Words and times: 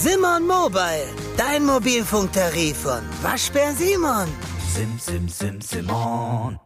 Simon 0.00 0.46
Mobile, 0.46 1.08
dein 1.36 1.66
Mobilfunktarif 1.66 2.76
von 2.76 3.00
Waschbär 3.20 3.72
Simon. 3.72 4.28
Sim, 4.72 4.96
sim, 4.96 5.28
sim, 5.28 5.60
Simon. 5.60 6.60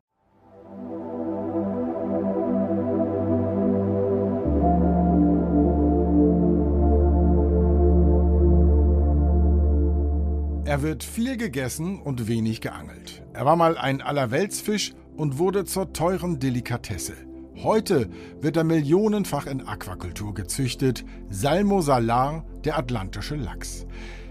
Er 10.67 10.83
wird 10.83 11.03
viel 11.03 11.39
gegessen 11.39 12.03
und 12.03 12.29
wenig 12.29 12.61
geangelt. 12.61 13.23
Er 13.33 13.47
war 13.47 13.57
mal 13.57 13.79
ein 13.79 14.03
Allerweltsfisch 14.03 14.93
und 15.17 15.39
wurde 15.39 15.65
zur 15.65 15.95
teuren 15.95 16.39
Delikatesse. 16.39 17.32
Heute 17.57 18.09
wird 18.41 18.57
er 18.57 18.65
millionenfach 18.65 19.47
in 19.47 19.67
Aquakultur 19.67 20.35
gezüchtet. 20.35 21.05
Salmo 21.31 21.81
salar, 21.81 22.45
der 22.65 22.79
atlantische 22.79 23.37
Lachs. 23.37 23.87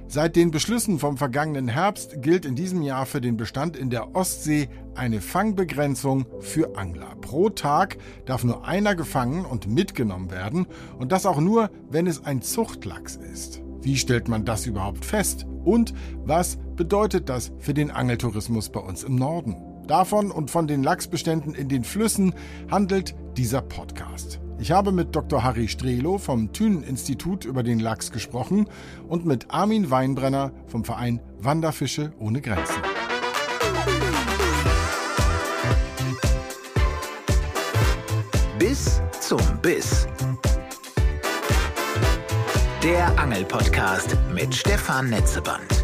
Seit 0.07 0.35
den 0.35 0.51
Beschlüssen 0.51 0.99
vom 0.99 1.15
vergangenen 1.15 1.69
Herbst 1.69 2.21
gilt 2.21 2.45
in 2.45 2.55
diesem 2.55 2.81
Jahr 2.81 3.05
für 3.05 3.21
den 3.21 3.37
Bestand 3.37 3.77
in 3.77 3.89
der 3.89 4.13
Ostsee 4.13 4.67
eine 4.93 5.21
Fangbegrenzung 5.21 6.25
für 6.41 6.75
Angler. 6.75 7.15
Pro 7.21 7.49
Tag 7.49 7.97
darf 8.25 8.43
nur 8.43 8.65
einer 8.65 8.95
gefangen 8.95 9.45
und 9.45 9.67
mitgenommen 9.67 10.29
werden 10.29 10.67
und 10.99 11.13
das 11.13 11.25
auch 11.25 11.39
nur, 11.39 11.69
wenn 11.89 12.07
es 12.07 12.25
ein 12.25 12.41
Zuchtlachs 12.41 13.15
ist. 13.15 13.61
Wie 13.81 13.95
stellt 13.95 14.27
man 14.27 14.43
das 14.43 14.65
überhaupt 14.65 15.05
fest? 15.05 15.45
Und 15.63 15.93
was 16.25 16.57
bedeutet 16.75 17.29
das 17.29 17.53
für 17.59 17.73
den 17.73 17.89
Angeltourismus 17.89 18.69
bei 18.69 18.81
uns 18.81 19.03
im 19.03 19.15
Norden? 19.15 19.70
Davon 19.91 20.31
und 20.31 20.49
von 20.49 20.67
den 20.67 20.83
Lachsbeständen 20.83 21.53
in 21.53 21.67
den 21.67 21.83
Flüssen 21.83 22.33
handelt 22.71 23.13
dieser 23.35 23.61
Podcast. 23.61 24.39
Ich 24.57 24.71
habe 24.71 24.93
mit 24.93 25.13
Dr. 25.13 25.43
Harry 25.43 25.67
Strelo 25.67 26.17
vom 26.17 26.53
Thünen-Institut 26.53 27.43
über 27.43 27.61
den 27.61 27.77
Lachs 27.77 28.09
gesprochen 28.13 28.69
und 29.09 29.25
mit 29.25 29.47
Armin 29.49 29.91
Weinbrenner 29.91 30.53
vom 30.65 30.85
Verein 30.85 31.19
Wanderfische 31.39 32.13
ohne 32.19 32.39
Grenzen. 32.39 32.81
Bis 38.57 39.01
zum 39.19 39.41
Biss. 39.61 40.07
Der 42.81 43.19
Angelpodcast 43.19 44.15
mit 44.33 44.55
Stefan 44.55 45.09
Netzeband. 45.09 45.80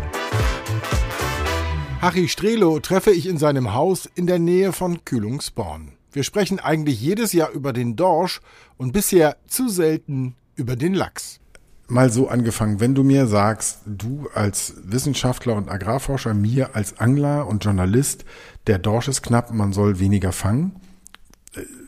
Harry 1.99 2.27
Strelo 2.27 2.79
treffe 2.79 3.09
ich 3.09 3.27
in 3.27 3.39
seinem 3.39 3.73
Haus 3.73 4.07
in 4.13 4.27
der 4.27 4.37
Nähe 4.37 4.71
von 4.71 5.03
Kühlungsborn. 5.03 5.93
Wir 6.11 6.23
sprechen 6.23 6.59
eigentlich 6.59 7.01
jedes 7.01 7.33
Jahr 7.33 7.49
über 7.49 7.73
den 7.73 7.95
Dorsch 7.95 8.39
und 8.77 8.93
bisher 8.93 9.37
zu 9.47 9.67
selten 9.67 10.35
über 10.55 10.75
den 10.75 10.93
Lachs. 10.93 11.39
Mal 11.87 12.11
so 12.11 12.27
angefangen, 12.27 12.79
wenn 12.79 12.93
du 12.93 13.03
mir 13.03 13.25
sagst, 13.25 13.79
du 13.87 14.29
als 14.35 14.75
Wissenschaftler 14.83 15.55
und 15.55 15.69
Agrarforscher, 15.69 16.35
mir 16.35 16.75
als 16.75 16.99
Angler 16.99 17.47
und 17.47 17.65
Journalist, 17.65 18.25
der 18.67 18.77
Dorsch 18.77 19.07
ist 19.07 19.23
knapp, 19.23 19.51
man 19.51 19.73
soll 19.73 19.99
weniger 19.99 20.31
fangen, 20.31 20.79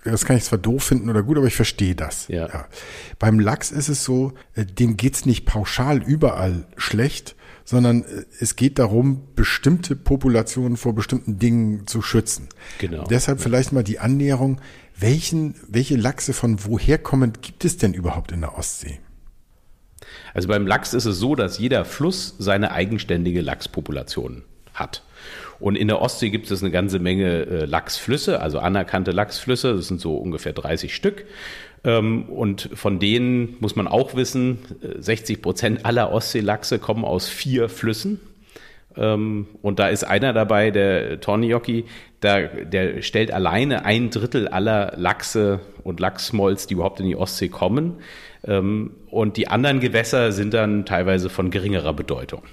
das 0.03 0.25
kann 0.25 0.37
ich 0.37 0.43
zwar 0.43 0.59
doof 0.59 0.83
finden 0.83 1.09
oder 1.09 1.21
gut, 1.21 1.37
aber 1.37 1.47
ich 1.47 1.55
verstehe 1.55 1.95
das. 1.95 2.27
Ja. 2.29 2.47
ja. 2.47 2.65
Beim 3.19 3.39
Lachs 3.39 3.71
ist 3.71 3.89
es 3.89 4.03
so, 4.03 4.33
äh, 4.55 4.65
dem 4.65 4.97
geht's 4.97 5.25
nicht 5.25 5.45
pauschal 5.45 6.01
überall 6.01 6.65
schlecht, 6.77 7.35
sondern 7.69 8.01
äh, 8.01 8.25
es 8.39 8.55
geht 8.55 8.79
darum, 8.79 9.21
bestimmte 9.35 9.95
Populationen 9.95 10.75
vor 10.75 10.95
bestimmten 10.95 11.37
Dingen 11.37 11.85
zu 11.85 12.01
schützen. 12.01 12.49
Genau. 12.79 13.03
Deshalb 13.03 13.41
vielleicht 13.41 13.73
mal 13.73 13.83
die 13.83 13.99
Annäherung, 13.99 14.59
welchen, 14.97 15.53
welche 15.67 15.95
Lachse 15.95 16.33
von 16.33 16.65
woher 16.65 16.97
kommen 16.97 17.33
gibt 17.43 17.65
es 17.65 17.77
denn 17.77 17.93
überhaupt 17.93 18.31
in 18.31 18.41
der 18.41 18.57
Ostsee? 18.57 18.99
Also 20.33 20.47
beim 20.47 20.65
Lachs 20.65 20.95
ist 20.95 21.05
es 21.05 21.19
so, 21.19 21.35
dass 21.35 21.59
jeder 21.59 21.85
Fluss 21.85 22.33
seine 22.39 22.71
eigenständige 22.71 23.41
Lachspopulation 23.41 24.41
hat. 24.73 25.03
Und 25.59 25.75
in 25.75 25.89
der 25.89 26.01
Ostsee 26.01 26.31
gibt 26.31 26.49
es 26.49 26.63
eine 26.63 26.71
ganze 26.71 26.97
Menge 26.97 27.45
äh, 27.45 27.65
Lachsflüsse, 27.65 28.41
also 28.41 28.57
anerkannte 28.57 29.11
Lachsflüsse. 29.11 29.75
Das 29.75 29.87
sind 29.87 30.01
so 30.01 30.17
ungefähr 30.17 30.53
30 30.53 30.95
Stück. 30.95 31.25
Ähm, 31.83 32.23
und 32.23 32.69
von 32.73 32.99
denen 32.99 33.55
muss 33.59 33.75
man 33.75 33.87
auch 33.87 34.15
wissen, 34.15 34.59
60 34.99 35.37
äh, 35.37 35.41
Prozent 35.41 35.85
aller 35.85 36.11
Ostseelachse 36.11 36.79
kommen 36.79 37.05
aus 37.05 37.29
vier 37.29 37.69
Flüssen. 37.69 38.19
Ähm, 38.97 39.47
und 39.61 39.79
da 39.79 39.87
ist 39.87 40.03
einer 40.03 40.33
dabei, 40.33 40.71
der 40.71 41.21
Tornioki, 41.21 41.85
der, 42.21 42.65
der 42.65 43.01
stellt 43.01 43.31
alleine 43.31 43.85
ein 43.85 44.09
Drittel 44.09 44.47
aller 44.47 44.93
Lachse 44.97 45.61
und 45.83 45.99
Lachsmolz, 45.99 46.67
die 46.67 46.73
überhaupt 46.73 46.99
in 46.99 47.07
die 47.07 47.15
Ostsee 47.15 47.47
kommen. 47.47 47.95
Ähm, 48.45 48.91
und 49.09 49.37
die 49.37 49.47
anderen 49.47 49.79
Gewässer 49.79 50.31
sind 50.31 50.53
dann 50.53 50.85
teilweise 50.85 51.29
von 51.29 51.49
geringerer 51.49 51.93
Bedeutung. 51.93 52.43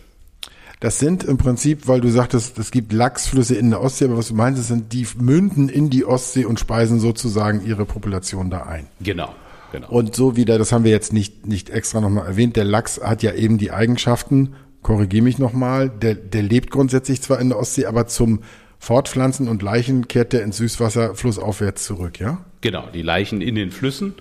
Das 0.80 0.98
sind 0.98 1.24
im 1.24 1.38
Prinzip, 1.38 1.88
weil 1.88 2.00
du 2.00 2.10
sagtest, 2.10 2.58
es 2.58 2.70
gibt 2.70 2.92
Lachsflüsse 2.92 3.54
in 3.54 3.70
der 3.70 3.80
Ostsee, 3.80 4.06
aber 4.06 4.18
was 4.18 4.28
du 4.28 4.34
meinst, 4.34 4.60
es 4.60 4.68
sind 4.68 4.92
die 4.92 5.06
münden 5.18 5.68
in 5.68 5.88
die 5.88 6.04
Ostsee 6.04 6.44
und 6.44 6.60
speisen 6.60 7.00
sozusagen 7.00 7.64
ihre 7.64 7.86
Population 7.86 8.50
da 8.50 8.64
ein. 8.64 8.86
Genau. 9.00 9.34
Genau. 9.72 9.88
Und 9.88 10.14
so 10.14 10.36
wieder, 10.36 10.58
das 10.58 10.72
haben 10.72 10.84
wir 10.84 10.90
jetzt 10.90 11.12
nicht, 11.12 11.46
nicht 11.46 11.70
extra 11.70 12.00
nochmal 12.00 12.26
erwähnt, 12.26 12.56
der 12.56 12.64
Lachs 12.64 13.00
hat 13.02 13.22
ja 13.22 13.32
eben 13.32 13.58
die 13.58 13.72
Eigenschaften, 13.72 14.54
korrigiere 14.82 15.24
mich 15.24 15.38
nochmal, 15.38 15.90
der, 15.90 16.14
der 16.14 16.42
lebt 16.42 16.70
grundsätzlich 16.70 17.20
zwar 17.20 17.40
in 17.40 17.48
der 17.48 17.58
Ostsee, 17.58 17.86
aber 17.86 18.06
zum 18.06 18.42
Fortpflanzen 18.78 19.48
und 19.48 19.62
Leichen 19.62 20.06
kehrt 20.06 20.32
der 20.32 20.44
ins 20.44 20.58
Süßwasser 20.58 21.14
flussaufwärts 21.14 21.84
zurück, 21.84 22.20
ja? 22.20 22.44
Genau, 22.60 22.84
die 22.92 23.02
Leichen 23.02 23.40
in 23.40 23.54
den 23.54 23.70
Flüssen 23.70 24.14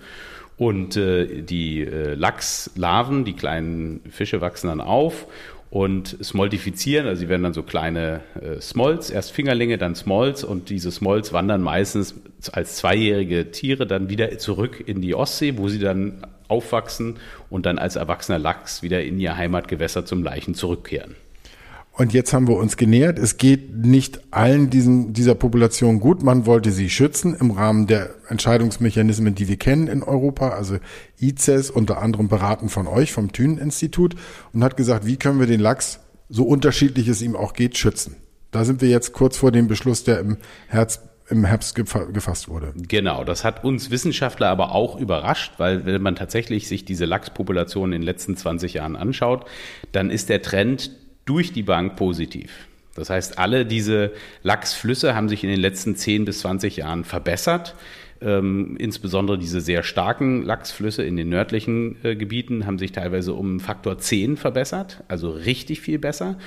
und 0.57 0.95
äh, 0.95 1.41
die 1.41 1.81
äh, 1.81 2.15
Lachslarven, 2.15 3.25
die 3.25 3.33
kleinen 3.33 4.01
Fische 4.09 4.41
wachsen 4.41 4.67
dann 4.67 4.81
auf 4.81 5.27
und 5.75 6.15
smoltifizieren. 6.23 7.05
Also 7.05 7.19
sie 7.19 7.27
werden 7.27 7.43
dann 7.43 7.53
so 7.53 7.61
kleine 7.61 8.21
äh, 8.41 8.61
Smolts, 8.61 9.09
erst 9.09 9.33
Fingerlinge, 9.33 9.77
dann 9.77 9.93
Smolts 9.93 10.45
und 10.45 10.69
diese 10.69 10.89
Smolts 10.89 11.33
wandern 11.33 11.61
meistens 11.61 12.15
als 12.53 12.77
zweijährige 12.77 13.51
Tiere 13.51 13.85
dann 13.85 14.07
wieder 14.07 14.37
zurück 14.37 14.81
in 14.87 15.01
die 15.01 15.15
Ostsee, 15.15 15.57
wo 15.57 15.67
sie 15.67 15.79
dann 15.79 16.25
aufwachsen 16.47 17.17
und 17.49 17.65
dann 17.65 17.77
als 17.77 17.97
erwachsener 17.97 18.39
Lachs 18.39 18.83
wieder 18.83 19.03
in 19.03 19.19
ihr 19.19 19.35
Heimatgewässer 19.35 20.05
zum 20.05 20.23
Leichen 20.23 20.53
zurückkehren. 20.55 21.17
Und 21.97 22.13
jetzt 22.13 22.33
haben 22.33 22.49
wir 22.49 22.57
uns 22.57 22.75
genähert. 22.75 23.17
Es 23.17 23.37
geht 23.37 23.73
nicht 23.73 24.19
allen 24.31 24.69
diesen, 24.69 25.13
dieser 25.13 25.33
Population 25.33 26.01
gut. 26.01 26.23
Man 26.23 26.45
wollte 26.45 26.71
sie 26.71 26.89
schützen 26.89 27.33
im 27.39 27.51
Rahmen 27.51 27.87
der 27.87 28.15
Entscheidungsmechanismen, 28.27 29.33
die 29.33 29.47
wir 29.47 29.55
kennen 29.55 29.87
in 29.87 30.03
Europa, 30.03 30.49
also 30.49 30.77
ICES, 31.21 31.69
unter 31.69 32.01
anderem 32.01 32.27
beraten 32.27 32.67
von 32.67 32.87
euch, 32.87 33.13
vom 33.13 33.31
Thünen-Institut, 33.31 34.15
und 34.51 34.63
hat 34.63 34.75
gesagt, 34.75 35.05
wie 35.05 35.15
können 35.15 35.39
wir 35.39 35.47
den 35.47 35.61
Lachs, 35.61 36.01
so 36.27 36.43
unterschiedlich 36.43 37.07
es 37.07 37.21
ihm 37.21 37.35
auch 37.35 37.53
geht, 37.53 37.77
schützen. 37.77 38.17
Da 38.51 38.65
sind 38.65 38.81
wir 38.81 38.89
jetzt 38.89 39.13
kurz 39.13 39.37
vor 39.37 39.51
dem 39.51 39.67
Beschluss, 39.67 40.03
der 40.03 40.19
im 40.19 40.37
Herbst 40.67 41.01
im 41.27 41.43
Herbst 41.43 41.73
gefasst 41.73 42.49
wurde. 42.49 42.71
Genau, 42.75 43.23
das 43.23 43.43
hat 43.43 43.63
uns 43.63 43.89
Wissenschaftler 43.89 44.47
aber 44.49 44.75
auch 44.75 44.99
überrascht, 44.99 45.53
weil 45.57 45.83
wenn 45.85 45.99
man 45.99 46.15
tatsächlich 46.15 46.67
sich 46.67 46.85
diese 46.85 47.05
Lachspopulation 47.05 47.93
in 47.93 48.01
den 48.01 48.05
letzten 48.05 48.37
20 48.37 48.75
Jahren 48.75 48.95
anschaut, 48.95 49.45
dann 49.91 50.11
ist 50.11 50.29
der 50.29 50.43
Trend 50.43 50.91
durch 51.25 51.53
die 51.53 51.63
Bank 51.63 51.95
positiv. 51.95 52.67
Das 52.95 53.09
heißt, 53.09 53.37
alle 53.37 53.65
diese 53.65 54.13
Lachsflüsse 54.41 55.15
haben 55.15 55.27
sich 55.27 55.43
in 55.43 55.49
den 55.49 55.59
letzten 55.59 55.95
10 55.95 56.25
bis 56.25 56.39
20 56.39 56.77
Jahren 56.77 57.03
verbessert. 57.03 57.75
Ähm, 58.21 58.77
insbesondere 58.79 59.37
diese 59.37 59.59
sehr 59.59 59.83
starken 59.83 60.43
Lachsflüsse 60.43 61.03
in 61.03 61.17
den 61.17 61.27
nördlichen 61.27 61.97
äh, 62.03 62.15
Gebieten 62.15 62.65
haben 62.65 62.79
sich 62.79 62.93
teilweise 62.93 63.33
um 63.33 63.59
Faktor 63.59 63.97
10 63.97 64.37
verbessert, 64.37 65.03
also 65.09 65.29
richtig 65.29 65.81
viel 65.81 65.99
besser. 65.99 66.37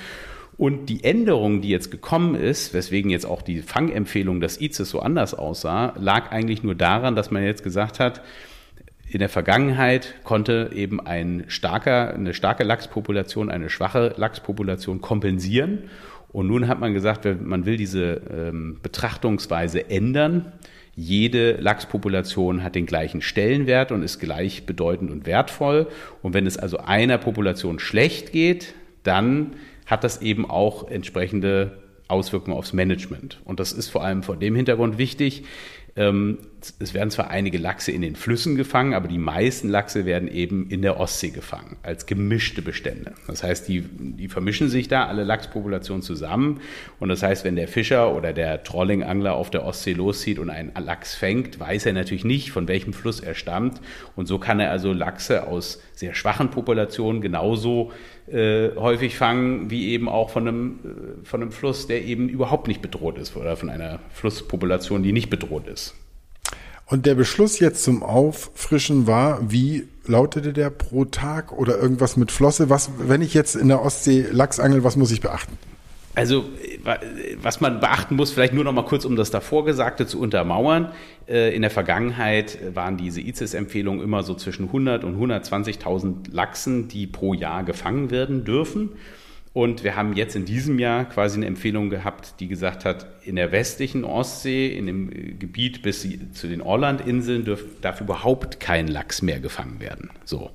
Und 0.57 0.87
die 0.87 1.03
Änderung, 1.03 1.61
die 1.61 1.69
jetzt 1.69 1.91
gekommen 1.91 2.35
ist, 2.35 2.73
weswegen 2.73 3.11
jetzt 3.11 3.25
auch 3.25 3.43
die 3.43 3.61
Fangempfehlung 3.61 4.41
des 4.41 4.59
ICES 4.59 4.89
so 4.89 4.99
anders 4.99 5.33
aussah, 5.33 5.93
lag 5.97 6.31
eigentlich 6.31 6.63
nur 6.63 6.75
daran, 6.75 7.15
dass 7.15 7.31
man 7.31 7.43
jetzt 7.43 7.63
gesagt 7.63 7.99
hat, 7.99 8.21
in 9.11 9.19
der 9.19 9.29
Vergangenheit 9.29 10.15
konnte 10.23 10.69
eben 10.73 10.99
ein 10.99 11.45
starker, 11.47 12.13
eine 12.13 12.33
starke 12.33 12.63
Lachspopulation 12.63 13.49
eine 13.49 13.69
schwache 13.69 14.13
Lachspopulation 14.17 15.01
kompensieren. 15.01 15.89
Und 16.31 16.47
nun 16.47 16.67
hat 16.67 16.79
man 16.79 16.93
gesagt, 16.93 17.25
man 17.41 17.65
will 17.65 17.75
diese 17.75 18.21
ähm, 18.31 18.79
Betrachtungsweise 18.83 19.89
ändern. 19.89 20.51
Jede 20.95 21.53
Lachspopulation 21.53 22.61
hat 22.61 22.75
den 22.75 22.85
gleichen 22.85 23.21
Stellenwert 23.21 23.91
und 23.91 24.03
ist 24.03 24.19
gleich 24.19 24.67
bedeutend 24.67 25.09
und 25.09 25.25
wertvoll. 25.25 25.87
Und 26.21 26.35
wenn 26.35 26.45
es 26.45 26.57
also 26.57 26.77
einer 26.77 27.17
Population 27.17 27.79
schlecht 27.79 28.31
geht, 28.31 28.75
dann 29.01 29.55
hat 29.87 30.03
das 30.03 30.21
eben 30.21 30.47
auch 30.47 30.87
entsprechende 30.87 31.79
Auswirkungen 32.07 32.55
aufs 32.55 32.73
Management. 32.73 33.39
Und 33.43 33.59
das 33.59 33.71
ist 33.71 33.89
vor 33.89 34.03
allem 34.03 34.21
vor 34.21 34.37
dem 34.37 34.55
Hintergrund 34.55 34.97
wichtig, 34.99 35.45
Ähm, 35.95 36.37
es 36.79 36.93
werden 36.93 37.09
zwar 37.09 37.29
einige 37.29 37.57
Lachse 37.57 37.91
in 37.91 38.01
den 38.01 38.15
Flüssen 38.15 38.55
gefangen, 38.55 38.93
aber 38.93 39.07
die 39.07 39.17
meisten 39.17 39.69
Lachse 39.69 40.05
werden 40.05 40.27
eben 40.27 40.69
in 40.69 40.81
der 40.81 40.99
Ostsee 40.99 41.29
gefangen, 41.29 41.77
als 41.83 42.05
gemischte 42.05 42.61
Bestände. 42.61 43.13
Das 43.27 43.43
heißt, 43.43 43.67
die, 43.67 43.81
die 43.81 44.27
vermischen 44.27 44.69
sich 44.69 44.87
da, 44.87 45.05
alle 45.07 45.23
Lachspopulationen 45.23 46.01
zusammen. 46.01 46.59
Und 46.99 47.09
das 47.09 47.23
heißt, 47.23 47.45
wenn 47.45 47.55
der 47.55 47.67
Fischer 47.67 48.15
oder 48.15 48.33
der 48.33 48.63
Trollingangler 48.63 49.35
auf 49.35 49.49
der 49.49 49.65
Ostsee 49.65 49.93
loszieht 49.93 50.39
und 50.39 50.49
einen 50.49 50.71
Lachs 50.79 51.15
fängt, 51.15 51.59
weiß 51.59 51.85
er 51.85 51.93
natürlich 51.93 52.25
nicht, 52.25 52.51
von 52.51 52.67
welchem 52.67 52.93
Fluss 52.93 53.19
er 53.19 53.35
stammt. 53.35 53.79
Und 54.15 54.27
so 54.27 54.39
kann 54.39 54.59
er 54.59 54.71
also 54.71 54.91
Lachse 54.91 55.47
aus 55.47 55.81
sehr 55.93 56.13
schwachen 56.13 56.49
Populationen 56.49 57.21
genauso 57.21 57.91
äh, 58.27 58.75
häufig 58.75 59.17
fangen, 59.17 59.69
wie 59.71 59.89
eben 59.89 60.07
auch 60.07 60.29
von 60.29 60.47
einem, 60.47 60.79
äh, 60.83 61.25
von 61.25 61.41
einem 61.41 61.51
Fluss, 61.51 61.87
der 61.87 62.03
eben 62.03 62.29
überhaupt 62.29 62.67
nicht 62.67 62.81
bedroht 62.81 63.17
ist 63.17 63.35
oder 63.35 63.55
von 63.55 63.69
einer 63.69 63.99
Flusspopulation, 64.11 65.03
die 65.03 65.13
nicht 65.13 65.29
bedroht 65.29 65.67
ist. 65.67 65.95
Und 66.89 67.05
der 67.05 67.13
Beschluss 67.13 67.59
jetzt 67.59 67.83
zum 67.83 68.01
Auffrischen 68.01 69.05
war, 69.05 69.51
wie 69.51 69.87
lautete 70.07 70.53
der 70.53 70.71
pro 70.71 71.05
Tag 71.05 71.51
oder 71.51 71.77
irgendwas 71.77 72.17
mit 72.17 72.31
Flosse? 72.31 72.71
Was, 72.71 72.89
wenn 72.97 73.21
ich 73.21 73.35
jetzt 73.35 73.55
in 73.55 73.67
der 73.67 73.83
Ostsee 73.83 74.25
Lachs 74.31 74.59
angel, 74.59 74.83
was 74.83 74.95
muss 74.95 75.11
ich 75.11 75.21
beachten? 75.21 75.55
Also, 76.15 76.45
was 77.41 77.61
man 77.61 77.79
beachten 77.79 78.15
muss, 78.15 78.31
vielleicht 78.31 78.53
nur 78.53 78.63
noch 78.63 78.73
mal 78.73 78.83
kurz, 78.83 79.05
um 79.05 79.15
das 79.15 79.29
davor 79.29 79.65
Gesagte 79.65 80.07
zu 80.07 80.19
untermauern. 80.19 80.91
Äh, 81.27 81.55
in 81.55 81.61
der 81.61 81.69
Vergangenheit 81.69 82.57
waren 82.73 82.97
diese 82.97 83.21
ICES-Empfehlungen 83.21 84.03
immer 84.03 84.23
so 84.23 84.33
zwischen 84.33 84.65
100 84.65 85.03
und 85.03 85.15
120.000 85.15 86.31
Lachsen, 86.31 86.87
die 86.87 87.05
pro 87.05 87.35
Jahr 87.35 87.63
gefangen 87.63 88.09
werden 88.09 88.43
dürfen. 88.43 88.93
Und 89.51 89.83
wir 89.83 89.95
haben 89.95 90.13
jetzt 90.13 90.35
in 90.35 90.45
diesem 90.45 90.77
Jahr 90.77 91.05
quasi 91.05 91.37
eine 91.37 91.47
Empfehlung 91.47 91.89
gehabt, 91.89 92.35
die 92.39 92.47
gesagt 92.47 92.85
hat, 92.85 93.07
in 93.25 93.35
der 93.35 93.51
westlichen 93.51 94.03
Ostsee, 94.03 94.67
in 94.67 94.85
dem 94.85 95.11
äh, 95.11 95.33
Gebiet 95.33 95.81
bis 95.81 96.07
zu 96.33 96.47
den 96.47 96.61
Orlandinseln, 96.61 97.45
darf, 97.81 98.01
überhaupt 98.01 98.59
kein 98.59 98.87
Lachs 98.87 99.21
mehr 99.21 99.39
gefangen 99.39 99.79
werden. 99.79 100.11
So. 100.23 100.51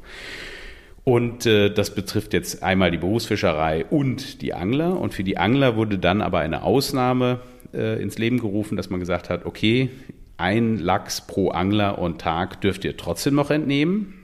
Und 1.02 1.44
äh, 1.44 1.70
das 1.70 1.94
betrifft 1.94 2.32
jetzt 2.32 2.62
einmal 2.62 2.90
die 2.90 2.98
Berufsfischerei 2.98 3.84
und 3.84 4.40
die 4.42 4.54
Angler. 4.54 4.98
Und 4.98 5.12
für 5.12 5.24
die 5.24 5.38
Angler 5.38 5.76
wurde 5.76 5.98
dann 5.98 6.22
aber 6.22 6.38
eine 6.38 6.62
Ausnahme 6.62 7.40
äh, 7.74 8.00
ins 8.00 8.16
Leben 8.16 8.38
gerufen, 8.38 8.76
dass 8.76 8.90
man 8.90 9.00
gesagt 9.00 9.28
hat, 9.28 9.44
okay, 9.44 9.90
ein 10.36 10.78
Lachs 10.78 11.20
pro 11.26 11.50
Angler 11.50 11.98
und 11.98 12.20
Tag 12.20 12.60
dürft 12.60 12.84
ihr 12.84 12.96
trotzdem 12.96 13.34
noch 13.34 13.50
entnehmen. 13.50 14.23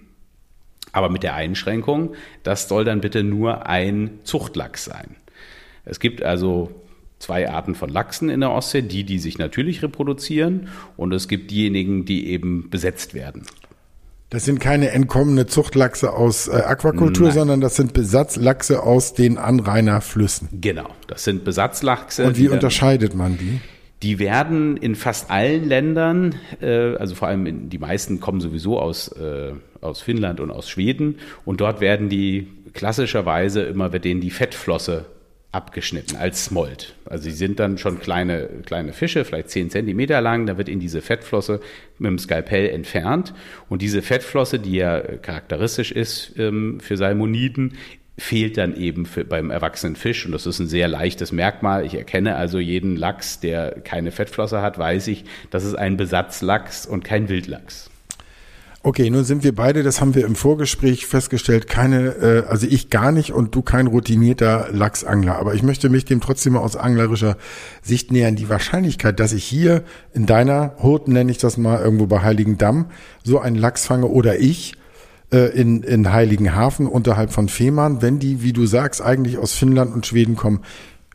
Aber 0.92 1.08
mit 1.08 1.22
der 1.22 1.34
Einschränkung, 1.34 2.14
das 2.42 2.68
soll 2.68 2.84
dann 2.84 3.00
bitte 3.00 3.22
nur 3.22 3.66
ein 3.66 4.20
Zuchtlachs 4.24 4.84
sein. 4.84 5.16
Es 5.84 6.00
gibt 6.00 6.22
also 6.22 6.70
zwei 7.18 7.50
Arten 7.50 7.74
von 7.74 7.90
Lachsen 7.90 8.30
in 8.30 8.40
der 8.40 8.50
Ostsee, 8.50 8.82
die, 8.82 9.04
die 9.04 9.18
sich 9.18 9.38
natürlich 9.38 9.82
reproduzieren 9.82 10.68
und 10.96 11.12
es 11.12 11.28
gibt 11.28 11.50
diejenigen, 11.50 12.04
die 12.04 12.28
eben 12.28 12.70
besetzt 12.70 13.14
werden. 13.14 13.46
Das 14.30 14.44
sind 14.44 14.60
keine 14.60 14.90
entkommene 14.90 15.46
Zuchtlachse 15.46 16.12
aus 16.12 16.46
äh, 16.46 16.52
Aquakultur, 16.52 17.26
Nein. 17.26 17.34
sondern 17.34 17.60
das 17.60 17.74
sind 17.74 17.92
Besatzlachse 17.92 18.82
aus 18.82 19.12
den 19.12 19.38
Anrainerflüssen. 19.38 20.48
Genau, 20.52 20.88
das 21.08 21.24
sind 21.24 21.44
Besatzlachse. 21.44 22.24
Und 22.24 22.38
wie 22.38 22.48
unterscheidet 22.48 23.14
man 23.14 23.36
die? 23.38 23.60
Die 24.04 24.20
werden 24.20 24.76
in 24.76 24.94
fast 24.94 25.30
allen 25.32 25.68
Ländern, 25.68 26.36
äh, 26.60 26.94
also 26.94 27.16
vor 27.16 27.26
allem 27.26 27.44
in, 27.46 27.70
die 27.70 27.78
meisten 27.78 28.20
kommen 28.20 28.40
sowieso 28.40 28.78
aus, 28.78 29.08
äh, 29.08 29.52
aus 29.80 30.02
Finnland 30.02 30.40
und 30.40 30.50
aus 30.50 30.68
Schweden 30.68 31.18
und 31.44 31.60
dort 31.60 31.80
werden 31.80 32.08
die 32.08 32.48
klassischerweise 32.72 33.62
immer 33.62 33.92
wird 33.92 34.04
denen 34.04 34.20
die 34.20 34.30
Fettflosse 34.30 35.06
abgeschnitten 35.52 36.16
als 36.16 36.44
Smolt. 36.44 36.94
Also 37.04 37.24
sie 37.24 37.32
sind 37.32 37.58
dann 37.58 37.76
schon 37.76 37.98
kleine, 37.98 38.48
kleine 38.64 38.92
Fische, 38.92 39.24
vielleicht 39.24 39.50
zehn 39.50 39.68
Zentimeter 39.68 40.20
lang, 40.20 40.46
da 40.46 40.56
wird 40.58 40.68
in 40.68 40.78
diese 40.78 41.02
Fettflosse 41.02 41.60
mit 41.98 42.08
dem 42.08 42.18
Skalpell 42.18 42.68
entfernt 42.68 43.34
und 43.68 43.82
diese 43.82 44.00
Fettflosse, 44.00 44.60
die 44.60 44.76
ja 44.76 45.00
charakteristisch 45.00 45.90
ist 45.90 46.34
ähm, 46.38 46.78
für 46.78 46.96
Salmoniden, 46.96 47.74
fehlt 48.16 48.58
dann 48.58 48.76
eben 48.76 49.06
für, 49.06 49.24
beim 49.24 49.50
erwachsenen 49.50 49.96
Fisch 49.96 50.24
und 50.24 50.32
das 50.32 50.46
ist 50.46 50.60
ein 50.60 50.68
sehr 50.68 50.86
leichtes 50.86 51.32
Merkmal. 51.32 51.84
Ich 51.84 51.94
erkenne 51.94 52.36
also 52.36 52.58
jeden 52.58 52.94
Lachs, 52.96 53.40
der 53.40 53.80
keine 53.80 54.12
Fettflosse 54.12 54.62
hat, 54.62 54.78
weiß 54.78 55.08
ich, 55.08 55.24
das 55.50 55.64
ist 55.64 55.74
ein 55.74 55.96
Besatzlachs 55.96 56.86
und 56.86 57.02
kein 57.02 57.28
Wildlachs. 57.28 57.90
Okay, 58.82 59.10
nun 59.10 59.24
sind 59.24 59.44
wir 59.44 59.54
beide, 59.54 59.82
das 59.82 60.00
haben 60.00 60.14
wir 60.14 60.24
im 60.24 60.34
Vorgespräch 60.34 61.06
festgestellt, 61.06 61.66
keine, 61.66 62.14
äh, 62.16 62.44
also 62.48 62.66
ich 62.66 62.88
gar 62.88 63.12
nicht 63.12 63.30
und 63.30 63.54
du 63.54 63.60
kein 63.60 63.86
routinierter 63.86 64.68
Lachsangler. 64.72 65.38
Aber 65.38 65.54
ich 65.54 65.62
möchte 65.62 65.90
mich 65.90 66.06
dem 66.06 66.22
trotzdem 66.22 66.54
mal 66.54 66.60
aus 66.60 66.76
anglerischer 66.76 67.36
Sicht 67.82 68.10
nähern. 68.10 68.36
Die 68.36 68.48
Wahrscheinlichkeit, 68.48 69.20
dass 69.20 69.34
ich 69.34 69.44
hier 69.44 69.84
in 70.14 70.24
deiner 70.24 70.76
Hut, 70.82 71.08
nenne 71.08 71.30
ich 71.30 71.36
das 71.36 71.58
mal, 71.58 71.82
irgendwo 71.82 72.06
bei 72.06 72.22
Heiligendamm, 72.22 72.86
so 73.22 73.38
einen 73.38 73.56
Lachs 73.56 73.84
fange 73.84 74.06
oder 74.06 74.38
ich, 74.38 74.76
äh, 75.30 75.50
in, 75.54 75.82
in 75.82 76.10
Heiligenhafen 76.10 76.86
unterhalb 76.86 77.32
von 77.32 77.50
Fehmarn, 77.50 78.00
wenn 78.00 78.18
die, 78.18 78.42
wie 78.42 78.54
du 78.54 78.64
sagst, 78.64 79.02
eigentlich 79.02 79.36
aus 79.36 79.52
Finnland 79.52 79.92
und 79.92 80.06
Schweden 80.06 80.36
kommen. 80.36 80.60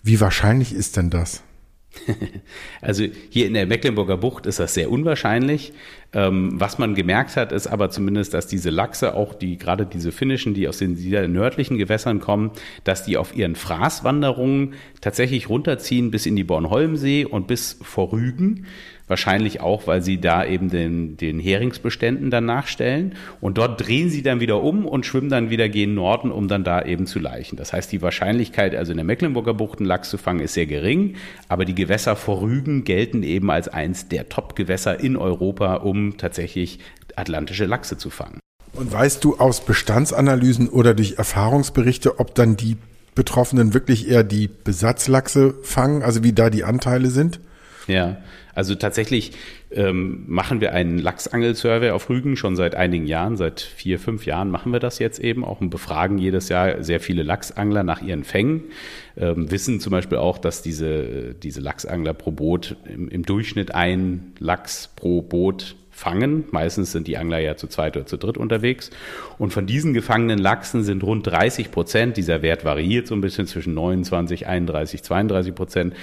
Wie 0.03 0.21
wahrscheinlich 0.21 0.71
ist 0.71 0.97
denn 0.97 1.09
das? 1.09 1.41
Also 2.81 3.05
hier 3.29 3.47
in 3.47 3.53
der 3.53 3.65
Mecklenburger 3.65 4.17
Bucht 4.17 4.45
ist 4.45 4.59
das 4.59 4.73
sehr 4.73 4.91
unwahrscheinlich. 4.91 5.73
Ähm, 6.13 6.51
was 6.53 6.77
man 6.77 6.95
gemerkt 6.95 7.35
hat, 7.35 7.51
ist 7.51 7.67
aber 7.67 7.89
zumindest, 7.89 8.33
dass 8.33 8.47
diese 8.47 8.69
Lachse, 8.69 9.15
auch 9.15 9.33
die 9.33 9.57
gerade 9.57 9.85
diese 9.85 10.11
finnischen, 10.11 10.53
die 10.53 10.67
aus 10.67 10.77
den 10.77 10.93
nördlichen 11.31 11.77
Gewässern 11.77 12.19
kommen, 12.19 12.51
dass 12.83 13.03
die 13.03 13.17
auf 13.17 13.35
ihren 13.35 13.55
Fraßwanderungen 13.55 14.75
tatsächlich 15.01 15.49
runterziehen 15.49 16.11
bis 16.11 16.25
in 16.25 16.35
die 16.35 16.43
Bornholmsee 16.43 17.25
und 17.25 17.47
bis 17.47 17.77
vor 17.81 18.11
Rügen. 18.11 18.65
Wahrscheinlich 19.07 19.61
auch, 19.61 19.85
weil 19.85 20.01
sie 20.01 20.19
da 20.19 20.43
eben 20.43 20.69
den, 20.69 21.15
den 21.17 21.39
Heringsbeständen 21.39 22.31
dann 22.31 22.45
nachstellen. 22.45 23.13
Und 23.39 23.59
dort 23.59 23.85
drehen 23.85 24.09
sie 24.09 24.23
dann 24.23 24.39
wieder 24.39 24.63
um 24.63 24.85
und 24.85 25.05
schwimmen 25.05 25.29
dann 25.29 25.51
wieder 25.51 25.69
gegen 25.69 25.93
Norden, 25.93 26.31
um 26.31 26.47
dann 26.47 26.63
da 26.63 26.81
eben 26.81 27.05
zu 27.05 27.19
laichen. 27.19 27.55
Das 27.55 27.71
heißt, 27.71 27.91
die 27.91 28.01
Wahrscheinlichkeit, 28.01 28.73
also 28.75 28.91
in 28.91 28.97
der 28.97 29.05
Mecklenburger 29.05 29.53
Bucht 29.53 29.79
einen 29.79 29.87
Lachs 29.87 30.09
zu 30.09 30.17
fangen, 30.17 30.39
ist 30.39 30.55
sehr 30.55 30.65
gering. 30.65 31.15
Aber 31.49 31.65
die 31.65 31.75
Gewässer 31.75 32.15
vor 32.15 32.41
Rügen 32.41 32.83
gelten 32.83 33.21
eben 33.21 33.51
als 33.51 33.67
eins 33.67 34.07
der 34.07 34.27
Top-Gewässer 34.27 34.99
in 34.99 35.17
Europa, 35.17 35.75
um 35.75 36.17
tatsächlich 36.17 36.79
atlantische 37.15 37.65
Lachse 37.65 37.97
zu 37.97 38.09
fangen. 38.09 38.39
Und 38.73 38.91
weißt 38.91 39.23
du 39.23 39.37
aus 39.37 39.63
Bestandsanalysen 39.63 40.67
oder 40.67 40.95
durch 40.95 41.13
Erfahrungsberichte, 41.17 42.19
ob 42.19 42.33
dann 42.35 42.57
die 42.57 42.77
Betroffenen 43.13 43.73
wirklich 43.73 44.09
eher 44.09 44.23
die 44.23 44.49
Besatzlachse 44.49 45.53
fangen, 45.61 46.03
also 46.03 46.23
wie 46.23 46.33
da 46.33 46.49
die 46.49 46.65
Anteile 46.65 47.09
sind? 47.09 47.39
Ja, 47.87 48.17
also 48.55 48.73
tatsächlich 48.73 49.33
ähm, 49.69 50.23
machen 50.27 50.61
wir 50.61 50.73
einen 50.73 50.97
Lachsangel-Survey 50.97 51.91
auf 51.91 52.09
Rügen 52.09 52.35
schon 52.35 52.55
seit 52.55 52.73
einigen 52.73 53.05
Jahren, 53.05 53.37
seit 53.37 53.61
vier, 53.61 53.99
fünf 53.99 54.25
Jahren 54.25 54.49
machen 54.49 54.71
wir 54.71 54.79
das 54.79 54.97
jetzt 54.97 55.19
eben 55.19 55.43
auch 55.43 55.61
und 55.61 55.69
befragen 55.69 56.17
jedes 56.17 56.49
Jahr 56.49 56.81
sehr 56.81 56.99
viele 56.99 57.21
Lachsangler 57.21 57.83
nach 57.83 58.01
ihren 58.01 58.23
Fängen. 58.23 58.63
Ähm, 59.17 59.51
wissen 59.51 59.79
zum 59.79 59.91
Beispiel 59.91 60.17
auch, 60.17 60.37
dass 60.37 60.61
diese, 60.61 61.35
diese 61.35 61.61
Lachsangler 61.61 62.13
pro 62.13 62.31
Boot 62.31 62.75
im, 62.85 63.09
im 63.09 63.23
Durchschnitt 63.23 63.75
ein 63.75 64.33
Lachs 64.39 64.89
pro 64.95 65.21
Boot 65.21 65.75
fangen. 65.95 66.43
Meistens 66.51 66.91
sind 66.91 67.07
die 67.07 67.17
Angler 67.17 67.39
ja 67.39 67.55
zu 67.55 67.67
zweit 67.67 67.95
oder 67.95 68.05
zu 68.05 68.17
dritt 68.17 68.37
unterwegs. 68.37 68.89
Und 69.37 69.53
von 69.53 69.65
diesen 69.65 69.93
gefangenen 69.93 70.39
Lachsen 70.39 70.83
sind 70.83 71.03
rund 71.03 71.25
30 71.25 71.71
Prozent, 71.71 72.17
dieser 72.17 72.41
Wert 72.41 72.65
variiert 72.65 73.07
so 73.07 73.15
ein 73.15 73.21
bisschen 73.21 73.47
zwischen 73.47 73.73
29, 73.73 74.45
31, 74.45 75.03
32 75.03 75.55
Prozent, 75.55 75.93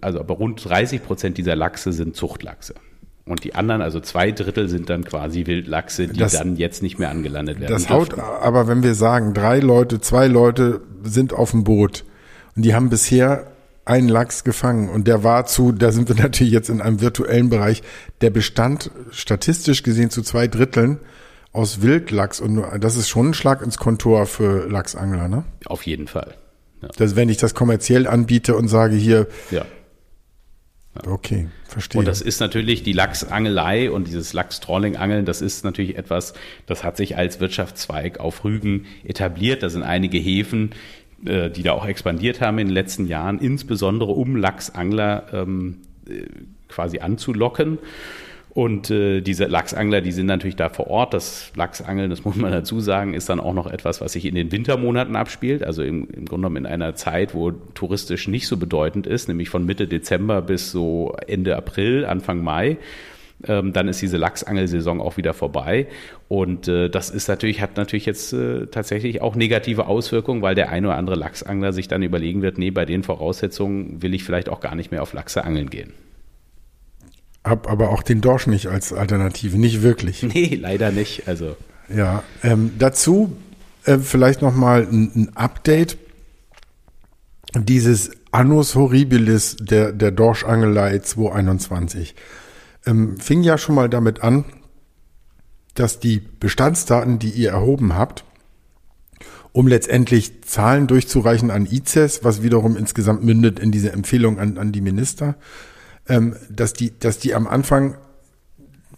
also 0.00 0.20
aber 0.20 0.34
rund 0.34 0.64
30 0.64 1.02
Prozent 1.02 1.38
dieser 1.38 1.56
Lachse 1.56 1.92
sind 1.92 2.16
Zuchtlachse. 2.16 2.74
Und 3.26 3.42
die 3.42 3.56
anderen, 3.56 3.82
also 3.82 3.98
zwei 3.98 4.30
Drittel, 4.30 4.68
sind 4.68 4.88
dann 4.88 5.04
quasi 5.04 5.46
Wildlachse, 5.46 6.06
die 6.06 6.20
das, 6.20 6.32
dann 6.34 6.56
jetzt 6.56 6.80
nicht 6.80 7.00
mehr 7.00 7.10
angelandet 7.10 7.58
werden. 7.58 7.72
Das 7.72 7.90
haut, 7.90 8.16
aber 8.16 8.68
wenn 8.68 8.84
wir 8.84 8.94
sagen, 8.94 9.34
drei 9.34 9.58
Leute, 9.58 10.00
zwei 10.00 10.28
Leute 10.28 10.80
sind 11.02 11.32
auf 11.32 11.50
dem 11.50 11.64
Boot 11.64 12.04
und 12.54 12.64
die 12.64 12.72
haben 12.74 12.88
bisher 12.88 13.50
einen 13.84 14.08
Lachs 14.08 14.44
gefangen 14.44 14.88
und 14.88 15.08
der 15.08 15.24
war 15.24 15.46
zu, 15.46 15.72
da 15.72 15.90
sind 15.90 16.08
wir 16.08 16.14
natürlich 16.22 16.52
jetzt 16.52 16.70
in 16.70 16.80
einem 16.80 17.00
virtuellen 17.00 17.50
Bereich, 17.50 17.82
der 18.20 18.30
bestand 18.30 18.92
statistisch 19.10 19.82
gesehen 19.82 20.10
zu 20.10 20.22
zwei 20.22 20.46
Dritteln 20.46 21.00
aus 21.52 21.82
Wildlachs 21.82 22.40
und 22.40 22.62
das 22.78 22.96
ist 22.96 23.08
schon 23.08 23.30
ein 23.30 23.34
Schlag 23.34 23.60
ins 23.60 23.76
Kontor 23.76 24.26
für 24.26 24.68
Lachsangler, 24.68 25.26
ne? 25.26 25.44
Auf 25.64 25.82
jeden 25.82 26.06
Fall. 26.06 26.34
Ja. 26.86 26.92
Das, 26.96 27.16
wenn 27.16 27.28
ich 27.28 27.36
das 27.36 27.54
kommerziell 27.54 28.06
anbiete 28.06 28.56
und 28.56 28.68
sage 28.68 28.96
hier, 28.96 29.26
ja. 29.50 29.58
ja. 29.58 29.66
Okay, 31.06 31.48
verstehe. 31.68 31.98
Und 31.98 32.08
das 32.08 32.22
ist 32.22 32.40
natürlich 32.40 32.82
die 32.82 32.92
Lachsangelei 32.92 33.90
und 33.90 34.06
dieses 34.06 34.32
Lachstrolling-Angeln, 34.32 35.26
das 35.26 35.42
ist 35.42 35.62
natürlich 35.64 35.98
etwas, 35.98 36.32
das 36.66 36.84
hat 36.84 36.96
sich 36.96 37.18
als 37.18 37.38
Wirtschaftszweig 37.38 38.18
auf 38.18 38.44
Rügen 38.44 38.86
etabliert. 39.04 39.62
Da 39.62 39.68
sind 39.68 39.82
einige 39.82 40.16
Häfen, 40.16 40.70
äh, 41.26 41.50
die 41.50 41.62
da 41.62 41.72
auch 41.72 41.84
expandiert 41.84 42.40
haben 42.40 42.58
in 42.58 42.68
den 42.68 42.74
letzten 42.74 43.06
Jahren, 43.06 43.40
insbesondere 43.40 44.12
um 44.12 44.36
Lachsangler 44.36 45.26
ähm, 45.32 45.82
äh, 46.08 46.22
quasi 46.68 47.00
anzulocken. 47.00 47.78
Und 48.56 48.90
äh, 48.90 49.20
diese 49.20 49.44
Lachsangler, 49.44 50.00
die 50.00 50.12
sind 50.12 50.24
natürlich 50.24 50.56
da 50.56 50.70
vor 50.70 50.86
Ort. 50.86 51.12
Das 51.12 51.52
Lachsangeln, 51.56 52.08
das 52.08 52.24
muss 52.24 52.36
man 52.36 52.52
dazu 52.52 52.80
sagen, 52.80 53.12
ist 53.12 53.28
dann 53.28 53.38
auch 53.38 53.52
noch 53.52 53.66
etwas, 53.66 54.00
was 54.00 54.14
sich 54.14 54.24
in 54.24 54.34
den 54.34 54.50
Wintermonaten 54.50 55.14
abspielt. 55.14 55.62
Also 55.62 55.82
im, 55.82 56.08
im 56.08 56.24
Grunde 56.24 56.48
genommen 56.48 56.56
in 56.56 56.64
einer 56.64 56.94
Zeit, 56.94 57.34
wo 57.34 57.50
touristisch 57.50 58.28
nicht 58.28 58.48
so 58.48 58.56
bedeutend 58.56 59.06
ist, 59.06 59.28
nämlich 59.28 59.50
von 59.50 59.66
Mitte 59.66 59.86
Dezember 59.86 60.40
bis 60.40 60.70
so 60.70 61.14
Ende 61.26 61.54
April, 61.54 62.06
Anfang 62.06 62.42
Mai. 62.42 62.78
Ähm, 63.46 63.74
dann 63.74 63.88
ist 63.88 64.00
diese 64.00 64.16
Lachsangelsaison 64.16 65.02
auch 65.02 65.18
wieder 65.18 65.34
vorbei. 65.34 65.86
Und 66.28 66.66
äh, 66.66 66.88
das 66.88 67.10
ist 67.10 67.28
natürlich, 67.28 67.60
hat 67.60 67.76
natürlich 67.76 68.06
jetzt 68.06 68.32
äh, 68.32 68.68
tatsächlich 68.68 69.20
auch 69.20 69.36
negative 69.36 69.86
Auswirkungen, 69.86 70.40
weil 70.40 70.54
der 70.54 70.70
eine 70.70 70.86
oder 70.86 70.96
andere 70.96 71.16
Lachsangler 71.16 71.74
sich 71.74 71.88
dann 71.88 72.02
überlegen 72.02 72.40
wird, 72.40 72.56
nee, 72.56 72.70
bei 72.70 72.86
den 72.86 73.02
Voraussetzungen 73.02 74.00
will 74.00 74.14
ich 74.14 74.24
vielleicht 74.24 74.48
auch 74.48 74.60
gar 74.60 74.74
nicht 74.74 74.92
mehr 74.92 75.02
auf 75.02 75.12
Lachse 75.12 75.44
angeln 75.44 75.68
gehen. 75.68 75.92
Hab 77.46 77.70
aber 77.70 77.90
auch 77.90 78.02
den 78.02 78.20
Dorsch 78.20 78.48
nicht 78.48 78.66
als 78.66 78.92
Alternative, 78.92 79.56
nicht 79.56 79.82
wirklich. 79.82 80.22
Nee, 80.34 80.58
leider 80.60 80.90
nicht. 80.90 81.28
Also. 81.28 81.56
Ja, 81.88 82.24
ähm, 82.42 82.72
dazu 82.78 83.36
äh, 83.84 83.98
vielleicht 83.98 84.42
nochmal 84.42 84.82
ein, 84.82 85.12
ein 85.14 85.36
Update. 85.36 85.96
Dieses 87.54 88.10
Annus 88.32 88.74
Horribilis 88.74 89.56
der, 89.60 89.92
der 89.92 90.10
Dorschangelei 90.10 90.98
2021 90.98 92.16
ähm, 92.84 93.16
fing 93.18 93.42
ja 93.42 93.56
schon 93.58 93.76
mal 93.76 93.88
damit 93.88 94.22
an, 94.22 94.44
dass 95.74 96.00
die 96.00 96.18
Bestandsdaten, 96.18 97.20
die 97.20 97.30
ihr 97.30 97.50
erhoben 97.50 97.94
habt, 97.94 98.24
um 99.52 99.68
letztendlich 99.68 100.42
Zahlen 100.42 100.88
durchzureichen 100.88 101.52
an 101.52 101.66
ICES, 101.66 102.24
was 102.24 102.42
wiederum 102.42 102.76
insgesamt 102.76 103.24
mündet 103.24 103.60
in 103.60 103.70
diese 103.70 103.92
Empfehlung 103.92 104.38
an, 104.40 104.58
an 104.58 104.72
die 104.72 104.80
Minister, 104.80 105.36
dass 106.50 106.72
die, 106.72 106.98
dass 106.98 107.18
die 107.18 107.34
am 107.34 107.46
Anfang, 107.46 107.96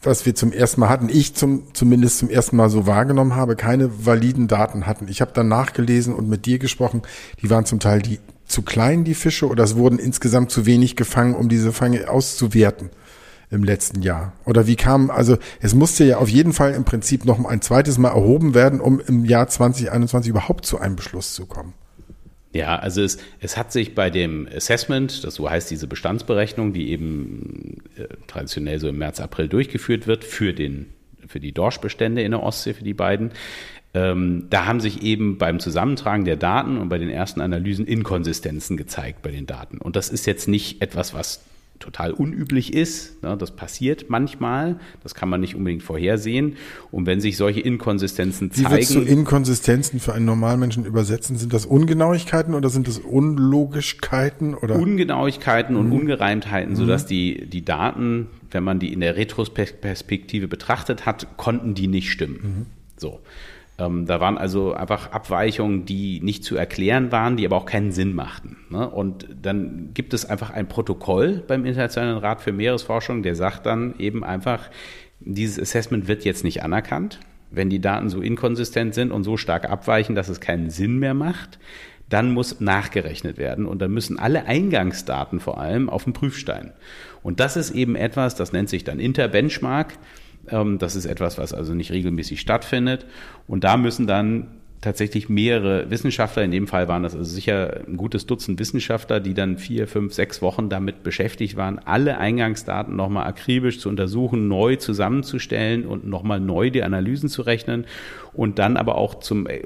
was 0.03 0.27
wir 0.27 0.35
zum 0.35 0.53
ersten 0.53 0.81
Mal 0.81 0.88
hatten, 0.88 1.09
ich 1.09 1.35
zum, 1.35 1.75
zumindest 1.75 2.19
zum 2.19 2.31
ersten 2.31 2.57
Mal 2.57 2.71
so 2.71 2.87
wahrgenommen 2.87 3.35
habe, 3.35 3.57
keine 3.57 4.07
validen 4.07 4.47
Daten 4.47 4.87
hatten. 4.87 5.09
Ich 5.09 5.21
habe 5.21 5.33
dann 5.33 5.49
nachgelesen 5.49 6.15
und 6.15 6.29
mit 6.29 6.47
dir 6.47 6.59
gesprochen, 6.59 7.03
die 7.43 7.50
waren 7.50 7.65
zum 7.65 7.81
Teil 7.81 8.03
die 8.03 8.21
zu 8.47 8.62
klein, 8.62 9.05
die 9.05 9.15
Fische, 9.15 9.47
oder 9.47 9.65
es 9.65 9.77
wurden 9.77 9.99
insgesamt 9.99 10.50
zu 10.50 10.67
wenig 10.67 10.97
gefangen, 10.97 11.35
um 11.35 11.49
diese 11.49 11.73
Fange 11.73 12.09
auszuwerten 12.09 12.91
im 13.50 13.62
letzten 13.62 14.03
Jahr? 14.03 14.33
Oder 14.45 14.67
wie 14.67 14.77
kam, 14.77 15.11
also 15.11 15.37
es 15.61 15.75
musste 15.75 16.05
ja 16.05 16.19
auf 16.19 16.29
jeden 16.29 16.53
Fall 16.53 16.73
im 16.73 16.85
Prinzip 16.85 17.25
noch 17.25 17.43
ein 17.45 17.61
zweites 17.61 17.99
Mal 17.99 18.11
erhoben 18.11 18.55
werden, 18.55 18.81
um 18.81 19.00
im 19.00 19.25
Jahr 19.25 19.49
2021 19.49 20.31
überhaupt 20.31 20.65
zu 20.65 20.79
einem 20.79 20.97
Beschluss 20.97 21.35
zu 21.35 21.47
kommen. 21.47 21.75
Ja, 22.59 22.75
also 22.75 23.03
es, 23.03 23.19
es 23.38 23.57
hat 23.57 23.71
sich 23.71 23.95
bei 23.95 24.11
dem 24.11 24.49
Assessment, 24.53 25.23
das 25.23 25.37
so 25.37 25.49
heißt 25.49 25.71
diese 25.71 25.87
Bestandsberechnung, 25.87 26.73
die 26.73 26.91
eben 26.91 27.85
äh, 27.97 28.09
traditionell 28.27 28.81
so 28.81 28.88
im 28.88 28.99
März, 28.99 29.21
April 29.21 29.47
durchgeführt 29.47 30.09
wird 30.09 30.25
für, 30.25 30.53
den, 30.53 30.87
für 31.29 31.38
die 31.38 31.53
Dorschbestände 31.53 32.21
in 32.21 32.33
der 32.33 32.43
Ostsee, 32.43 32.75
für 32.75 32.83
die 32.83 32.95
beiden, 32.95 33.31
ähm, 33.95 34.49
da 34.50 34.67
haben 34.67 34.81
sich 34.81 35.05
eben 35.05 35.38
beim 35.38 35.61
Zusammentragen 35.61 36.25
der 36.25 36.35
Daten 36.35 36.79
und 36.79 36.88
bei 36.88 36.99
den 36.99 37.11
ersten 37.11 37.41
Analysen 37.41 37.87
Inkonsistenzen 37.87 38.77
gezeigt 38.77 39.23
bei 39.23 39.31
den 39.31 39.47
Daten. 39.47 39.79
Und 39.79 39.95
das 39.95 40.09
ist 40.09 40.27
jetzt 40.27 40.49
nicht 40.49 40.83
etwas, 40.83 41.15
was 41.15 41.45
total 41.79 42.13
unüblich 42.13 42.75
ist. 42.75 43.23
Ne, 43.23 43.37
das 43.37 43.53
passiert 43.53 44.07
manchmal. 44.09 44.79
Das 45.03 45.15
kann 45.15 45.29
man 45.29 45.41
nicht 45.41 45.55
unbedingt 45.55 45.83
vorhersehen. 45.83 46.57
Und 46.91 47.07
wenn 47.07 47.21
sich 47.21 47.37
solche 47.37 47.61
Inkonsistenzen 47.61 48.51
zeigen. 48.51 48.69
Wie 48.69 48.73
würdest 48.73 48.95
du 48.95 49.01
Inkonsistenzen 49.01 50.01
für 50.01 50.13
einen 50.13 50.25
Normalmenschen 50.25 50.85
übersetzen? 50.85 51.37
Sind 51.37 51.53
das 51.53 51.67
Ungenauigkeiten 51.67 52.55
oder 52.55 52.69
sind 52.69 52.89
das 52.89 52.99
Unlogischkeiten 52.99 54.55
oder? 54.55 54.77
Ungenauigkeiten 54.77 55.77
und 55.77 55.87
mhm. 55.87 55.93
Ungereimtheiten, 55.93 56.77
sodass 56.77 57.05
mhm. 57.05 57.09
die, 57.09 57.47
die 57.47 57.65
Daten, 57.65 58.27
wenn 58.51 58.65
man 58.65 58.79
die 58.79 58.93
in 58.93 59.01
der 59.01 59.17
Retrospektive 59.17 60.49
betrachtet 60.49 61.07
hat, 61.07 61.37
konnten 61.37 61.75
die 61.75 61.87
nicht 61.87 62.11
stimmen. 62.11 62.41
Mhm. 62.43 62.67
So. 62.97 63.21
Ähm, 63.79 64.07
da 64.07 64.21
waren 64.21 64.37
also 64.37 64.75
einfach 64.75 65.13
Abweichungen, 65.13 65.85
die 65.85 66.21
nicht 66.21 66.45
zu 66.45 66.57
erklären 66.57 67.13
waren, 67.13 67.37
die 67.37 67.47
aber 67.47 67.57
auch 67.57 67.67
keinen 67.67 67.93
Sinn 67.93 68.15
machten. 68.15 68.57
Ne? 68.71 68.89
Und 68.89 69.29
dann 69.41 69.91
gibt 69.95 70.15
es 70.15 70.25
einfach 70.25 70.51
ein 70.51 70.69
Protokoll 70.69 71.45
beim 71.47 71.65
Internationalen 71.65 72.19
Rat 72.19 72.41
für 72.41 72.53
Meeresforschung, 72.53 73.23
der 73.23 73.37
sagt 73.37 73.67
dann 73.67 73.95
eben 73.99 74.25
einfach, 74.25 74.69
dieses 75.21 75.61
Assessment 75.61 76.09
wird 76.09 76.25
jetzt 76.25 76.45
nicht 76.45 76.63
anerkannt. 76.63 77.21
Wenn 77.51 77.71
die 77.71 77.81
Daten 77.81 78.11
so 78.11 78.21
inkonsistent 78.21 78.95
sind 78.95 79.11
und 79.11 79.25
so 79.25 79.37
stark 79.37 79.71
abweichen, 79.71 80.15
dass 80.15 80.29
es 80.29 80.41
keinen 80.41 80.71
Sinn 80.71 80.99
mehr 80.99 81.15
macht, 81.15 81.59
dann 82.09 82.33
muss 82.33 82.61
nachgerechnet 82.61 83.39
werden 83.39 83.67
und 83.67 83.81
dann 83.81 83.93
müssen 83.93 84.19
alle 84.19 84.47
Eingangsdaten 84.47 85.41
vor 85.41 85.61
allem 85.61 85.89
auf 85.89 86.05
den 86.05 86.13
Prüfstein. 86.13 86.73
Und 87.23 87.41
das 87.41 87.57
ist 87.57 87.71
eben 87.71 87.97
etwas, 87.97 88.35
das 88.35 88.53
nennt 88.53 88.69
sich 88.69 88.85
dann 88.85 88.99
Interbenchmark. 88.99 89.95
Das 90.78 90.97
ist 90.97 91.07
etwas, 91.07 91.38
was 91.38 91.52
also 91.52 91.75
nicht 91.75 91.93
regelmäßig 91.93 92.40
stattfindet. 92.40 93.07
Und 93.47 93.64
da 93.64 93.76
müssen 93.76 94.07
dann 94.07 94.49
tatsächlich 94.81 95.28
mehrere 95.28 95.90
Wissenschaftler, 95.90 96.45
in 96.45 96.50
dem 96.50 96.67
Fall 96.69 96.87
waren 96.88 97.02
das 97.02 97.14
also 97.14 97.25
sicher 97.25 97.81
ein 97.87 97.97
gutes 97.97 98.26
Dutzend 98.26 98.61
Wissenschaftler, 98.61 99.19
die 99.21 99.35
dann 99.35 99.59
vier, 99.59 99.88
fünf, 99.88 100.14
sechs 100.14 100.40
Wochen 100.40 100.69
damit 100.69 101.02
beschäftigt 101.02 101.57
waren, 101.57 101.81
alle 101.81 102.19
Eingangsdaten 102.19 102.95
nochmal 102.95 103.26
akribisch 103.26 103.81
zu 103.81 103.88
untersuchen, 103.88 104.47
neu 104.47 104.76
zusammenzustellen 104.76 105.85
und 105.85 106.07
nochmal 106.07 106.38
neu 106.38 106.71
die 106.71 106.83
Analysen 106.83 107.28
zu 107.28 107.43
rechnen 107.43 107.87
und 108.33 108.59
dann 108.59 108.76
aber 108.76 108.97
auch 108.97 109.17
zum, 109.17 109.49
äh, 109.49 109.62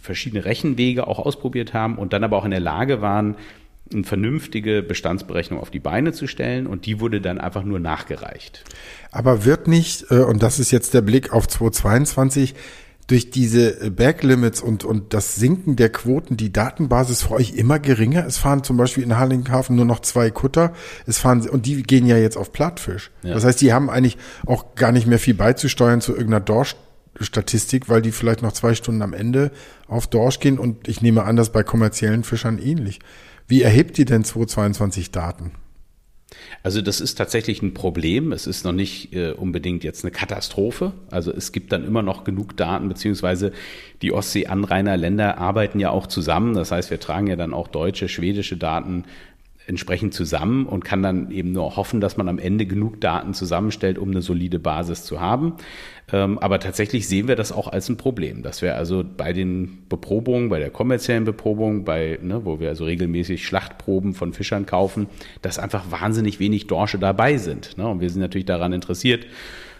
verschiedene 0.00 0.44
Rechenwege 0.44 1.06
auch 1.06 1.18
ausprobiert 1.18 1.74
haben 1.74 1.96
und 1.96 2.12
dann 2.12 2.24
aber 2.24 2.38
auch 2.38 2.44
in 2.44 2.50
der 2.50 2.60
Lage 2.60 3.02
waren, 3.02 3.36
eine 3.92 4.04
vernünftige 4.04 4.82
Bestandsberechnung 4.82 5.60
auf 5.60 5.70
die 5.70 5.78
Beine 5.78 6.12
zu 6.12 6.26
stellen 6.26 6.66
und 6.66 6.86
die 6.86 7.00
wurde 7.00 7.20
dann 7.20 7.38
einfach 7.38 7.64
nur 7.64 7.80
nachgereicht. 7.80 8.64
Aber 9.10 9.44
wird 9.44 9.68
nicht, 9.68 10.10
äh, 10.10 10.20
und 10.20 10.42
das 10.42 10.58
ist 10.58 10.70
jetzt 10.70 10.94
der 10.94 11.02
Blick 11.02 11.32
auf 11.32 11.46
2022, 11.46 12.54
durch 13.06 13.30
diese 13.30 13.90
Backlimits 13.90 14.62
und, 14.62 14.84
und 14.84 15.12
das 15.12 15.34
Sinken 15.34 15.76
der 15.76 15.90
Quoten 15.90 16.36
die 16.36 16.52
Datenbasis 16.52 17.22
für 17.24 17.32
euch 17.32 17.52
immer 17.54 17.78
geringer? 17.78 18.24
Es 18.26 18.38
fahren 18.38 18.64
zum 18.64 18.76
Beispiel 18.76 19.04
in 19.04 19.16
Harlinghafen 19.16 19.76
nur 19.76 19.84
noch 19.84 20.00
zwei 20.00 20.30
Kutter. 20.30 20.72
Es 21.06 21.18
fahren, 21.18 21.46
und 21.48 21.66
die 21.66 21.82
gehen 21.82 22.06
ja 22.06 22.16
jetzt 22.16 22.36
auf 22.36 22.52
Plattfisch. 22.52 23.10
Ja. 23.22 23.34
Das 23.34 23.44
heißt, 23.44 23.60
die 23.60 23.72
haben 23.72 23.90
eigentlich 23.90 24.16
auch 24.46 24.74
gar 24.74 24.92
nicht 24.92 25.06
mehr 25.06 25.18
viel 25.18 25.34
beizusteuern 25.34 26.00
zu 26.00 26.12
irgendeiner 26.12 26.40
Dorsch-Statistik, 26.40 27.90
weil 27.90 28.00
die 28.00 28.12
vielleicht 28.12 28.40
noch 28.40 28.52
zwei 28.52 28.74
Stunden 28.74 29.02
am 29.02 29.12
Ende 29.12 29.50
auf 29.86 30.06
Dorsch 30.06 30.40
gehen 30.40 30.58
und 30.58 30.88
ich 30.88 31.02
nehme 31.02 31.24
an, 31.24 31.36
dass 31.36 31.52
bei 31.52 31.62
kommerziellen 31.62 32.24
Fischern 32.24 32.58
ähnlich. 32.58 33.00
Wie 33.46 33.62
erhebt 33.62 33.98
ihr 33.98 34.04
denn 34.04 34.24
2022 34.24 35.10
Daten? 35.10 35.52
Also 36.62 36.80
das 36.80 37.00
ist 37.00 37.16
tatsächlich 37.16 37.62
ein 37.62 37.74
Problem. 37.74 38.32
Es 38.32 38.46
ist 38.46 38.64
noch 38.64 38.72
nicht 38.72 39.14
äh, 39.14 39.32
unbedingt 39.32 39.84
jetzt 39.84 40.04
eine 40.04 40.10
Katastrophe. 40.10 40.92
Also 41.10 41.32
es 41.32 41.52
gibt 41.52 41.72
dann 41.72 41.84
immer 41.84 42.02
noch 42.02 42.24
genug 42.24 42.56
Daten, 42.56 42.88
beziehungsweise 42.88 43.52
die 44.02 44.12
Ostsee-Anrainerländer 44.12 45.38
arbeiten 45.38 45.78
ja 45.78 45.90
auch 45.90 46.06
zusammen. 46.06 46.54
Das 46.54 46.72
heißt, 46.72 46.90
wir 46.90 47.00
tragen 47.00 47.26
ja 47.26 47.36
dann 47.36 47.54
auch 47.54 47.68
deutsche, 47.68 48.08
schwedische 48.08 48.56
Daten 48.56 49.04
entsprechend 49.66 50.12
zusammen 50.12 50.66
und 50.66 50.84
kann 50.84 51.02
dann 51.02 51.30
eben 51.30 51.52
nur 51.52 51.76
hoffen, 51.76 52.00
dass 52.00 52.16
man 52.16 52.28
am 52.28 52.38
Ende 52.38 52.66
genug 52.66 53.00
Daten 53.00 53.32
zusammenstellt, 53.32 53.98
um 53.98 54.10
eine 54.10 54.20
solide 54.20 54.58
Basis 54.58 55.04
zu 55.04 55.20
haben. 55.20 55.54
Ähm, 56.12 56.38
aber 56.38 56.60
tatsächlich 56.60 57.08
sehen 57.08 57.28
wir 57.28 57.36
das 57.36 57.50
auch 57.50 57.68
als 57.68 57.88
ein 57.88 57.96
Problem, 57.96 58.42
dass 58.42 58.60
wir 58.60 58.76
also 58.76 59.02
bei 59.04 59.32
den 59.32 59.86
Beprobungen, 59.88 60.50
bei 60.50 60.58
der 60.58 60.70
kommerziellen 60.70 61.24
Beprobung, 61.24 61.84
bei, 61.84 62.18
ne, 62.20 62.44
wo 62.44 62.60
wir 62.60 62.68
also 62.68 62.84
regelmäßig 62.84 63.46
Schlachtproben 63.46 64.12
von 64.12 64.34
Fischern 64.34 64.66
kaufen, 64.66 65.06
dass 65.40 65.58
einfach 65.58 65.90
wahnsinnig 65.90 66.40
wenig 66.40 66.66
Dorsche 66.66 66.98
dabei 66.98 67.38
sind. 67.38 67.78
Ne? 67.78 67.88
Und 67.88 68.00
wir 68.00 68.10
sind 68.10 68.20
natürlich 68.20 68.46
daran 68.46 68.74
interessiert, 68.74 69.26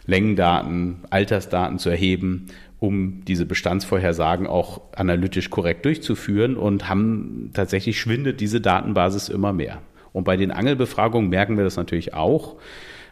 Längendaten, 0.06 0.98
Altersdaten 1.10 1.78
zu 1.78 1.88
erheben, 1.88 2.46
um 2.80 3.24
diese 3.26 3.46
Bestandsvorhersagen 3.46 4.46
auch 4.46 4.80
analytisch 4.94 5.50
korrekt 5.50 5.84
durchzuführen 5.84 6.56
und 6.56 6.88
haben 6.88 7.50
tatsächlich 7.54 7.98
schwindet 7.98 8.40
diese 8.40 8.60
Datenbasis 8.60 9.28
immer 9.28 9.52
mehr. 9.52 9.80
Und 10.12 10.24
bei 10.24 10.36
den 10.36 10.50
Angelbefragungen 10.50 11.28
merken 11.30 11.56
wir 11.56 11.64
das 11.64 11.76
natürlich 11.76 12.14
auch. 12.14 12.56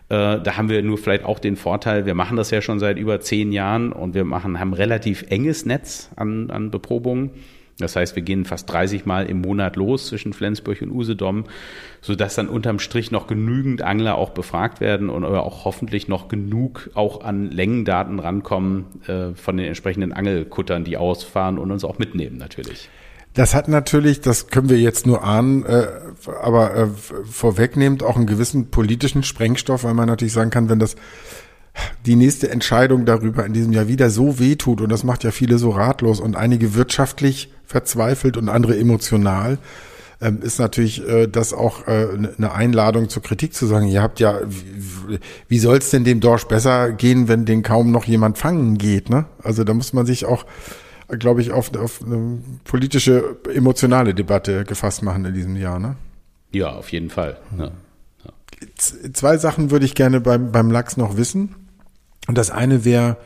Äh, 0.09 0.41
da 0.41 0.57
haben 0.57 0.69
wir 0.69 0.83
nur 0.83 0.99
vielleicht 0.99 1.25
auch 1.25 1.39
den 1.39 1.57
Vorteil, 1.57 2.07
wir 2.07 2.15
machen 2.15 2.37
das 2.37 2.51
ja 2.51 2.61
schon 2.61 2.79
seit 2.79 2.99
über 2.99 3.21
zehn 3.21 3.51
Jahren 3.51 3.93
und 3.93 4.15
wir 4.15 4.25
machen, 4.25 4.61
haben 4.61 4.71
ein 4.71 4.75
relativ 4.75 5.25
enges 5.29 5.67
Netz 5.67 6.11
an, 6.17 6.51
an 6.51 6.71
Beprobungen. 6.71 7.31
Das 7.83 7.97
heißt, 7.97 8.17
wir 8.17 8.23
gehen 8.23 8.45
fast 8.45 8.71
30 8.71 9.07
Mal 9.07 9.27
im 9.27 9.41
Monat 9.41 9.77
los 9.77 10.07
zwischen 10.07 10.33
Flensburg 10.33 10.81
und 10.83 10.91
Usedom, 10.91 11.45
sodass 12.01 12.35
dann 12.35 12.49
unterm 12.49 12.79
Strich 12.79 13.11
noch 13.11 13.27
genügend 13.27 13.83
Angler 13.83 14.17
auch 14.17 14.31
befragt 14.31 14.81
werden 14.81 15.11
und 15.11 15.25
auch 15.25 15.65
hoffentlich 15.65 16.09
noch 16.09 16.29
genug 16.29 16.91
auch 16.95 17.23
an 17.25 17.51
Längendaten 17.51 18.19
rankommen 18.19 18.87
äh, 19.07 19.35
von 19.35 19.57
den 19.57 19.67
entsprechenden 19.67 20.13
Angelkuttern, 20.13 20.85
die 20.85 20.97
ausfahren 20.97 21.59
und 21.59 21.71
uns 21.71 21.85
auch 21.85 21.99
mitnehmen 21.99 22.39
natürlich. 22.39 22.89
Das 23.35 23.55
hat 23.55 23.67
natürlich, 23.67 24.21
das 24.21 24.49
können 24.49 24.69
wir 24.69 24.79
jetzt 24.79 25.07
nur 25.07 25.25
ahnen, 25.25 25.65
äh, 25.65 25.87
aber 26.43 26.77
äh, 26.77 26.87
vorwegnehmend 27.25 28.03
auch 28.03 28.17
einen 28.17 28.27
gewissen 28.27 28.71
politischen 28.71 29.23
Sprengstoff, 29.23 29.85
weil 29.85 29.95
man 29.95 30.07
natürlich 30.07 30.35
sagen 30.35 30.51
kann, 30.51 30.69
wenn 30.69 30.79
das 30.79 30.97
die 32.07 32.17
nächste 32.17 32.51
Entscheidung 32.51 33.07
darüber 33.07 33.47
in 33.47 33.53
diesem 33.53 33.73
Jahr 33.73 33.89
wieder 33.89 34.11
so 34.11 34.39
wehtut, 34.39 34.81
und 34.81 34.91
das 34.91 35.05
macht 35.05 35.25
ja 35.25 35.31
viele 35.31 35.59
so 35.59 35.71
ratlos 35.71 36.21
und 36.21 36.37
einige 36.37 36.75
wirtschaftlich 36.75 37.53
verzweifelt 37.65 38.37
und 38.37 38.49
andere 38.49 38.79
emotional, 38.79 39.59
ähm, 40.21 40.41
ist 40.43 40.59
natürlich 40.59 41.07
äh, 41.09 41.27
das 41.27 41.53
auch 41.53 41.89
äh, 41.89 42.09
eine 42.37 42.53
Einladung 42.53 43.09
zur 43.09 43.23
Kritik 43.23 43.55
zu 43.55 43.67
sagen, 43.67 43.89
ihr 43.89 44.03
habt 44.03 44.21
ja, 44.21 44.39
wie, 44.47 45.19
wie 45.49 45.59
soll 45.59 45.79
es 45.79 45.91
denn 45.91 46.05
dem 46.05 46.21
Dorsch 46.21 46.45
besser 46.45 46.93
gehen, 46.93 47.27
wenn 47.27 47.45
den 47.45 47.63
kaum 47.63 47.91
noch 47.91 48.05
jemand 48.05 48.39
fangen 48.39 48.79
geht, 48.79 49.11
ne? 49.11 49.25
Also 49.43 49.65
da 49.65 49.75
muss 49.75 49.93
man 49.93 50.07
sich 50.07 50.25
auch, 50.25 50.47
glaube 51.09 51.41
ich, 51.41 51.51
auf, 51.51 51.75
auf 51.77 52.03
eine 52.05 52.39
politische, 52.65 53.37
emotionale 53.53 54.15
Debatte 54.15 54.65
gefasst 54.65 55.03
machen 55.03 55.25
in 55.25 55.35
diesem 55.35 55.57
Jahr, 55.57 55.79
ne? 55.79 55.97
Ja, 56.53 56.71
auf 56.71 56.93
jeden 56.93 57.11
Fall. 57.11 57.39
Ja. 57.59 57.73
Ja. 58.25 58.33
Zwei 58.77 59.39
Sachen 59.39 59.71
würde 59.71 59.87
ich 59.87 59.95
gerne 59.95 60.21
beim, 60.21 60.53
beim 60.53 60.71
Lachs 60.71 60.97
noch 60.97 61.17
wissen. 61.17 61.55
Und 62.29 62.39
das 62.39 62.51
eine 62.51 62.85
wäre, 62.85 63.17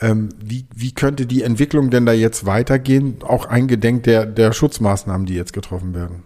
ähm, 0.00 0.28
wie, 0.42 0.66
wie 0.74 0.92
könnte 0.92 1.26
die 1.26 1.42
Entwicklung 1.42 1.90
denn 1.90 2.06
da 2.06 2.12
jetzt 2.12 2.46
weitergehen, 2.46 3.18
auch 3.22 3.46
eingedenk 3.46 4.04
der, 4.04 4.26
der 4.26 4.52
Schutzmaßnahmen, 4.52 5.26
die 5.26 5.34
jetzt 5.34 5.52
getroffen 5.52 5.94
werden? 5.94 6.22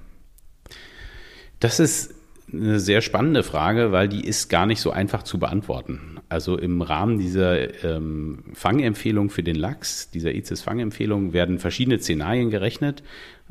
Das 1.60 1.80
ist 1.80 2.14
eine 2.52 2.80
sehr 2.80 3.02
spannende 3.02 3.42
Frage, 3.42 3.92
weil 3.92 4.08
die 4.08 4.26
ist 4.26 4.48
gar 4.48 4.64
nicht 4.64 4.80
so 4.80 4.90
einfach 4.90 5.22
zu 5.22 5.38
beantworten. 5.38 6.18
Also 6.30 6.56
im 6.56 6.80
Rahmen 6.80 7.18
dieser 7.18 7.84
ähm, 7.84 8.44
Fangempfehlung 8.54 9.28
für 9.28 9.42
den 9.42 9.56
Lachs, 9.56 10.10
dieser 10.10 10.34
ICES-Fangempfehlung, 10.34 11.32
werden 11.32 11.58
verschiedene 11.58 11.98
Szenarien 11.98 12.50
gerechnet, 12.50 13.02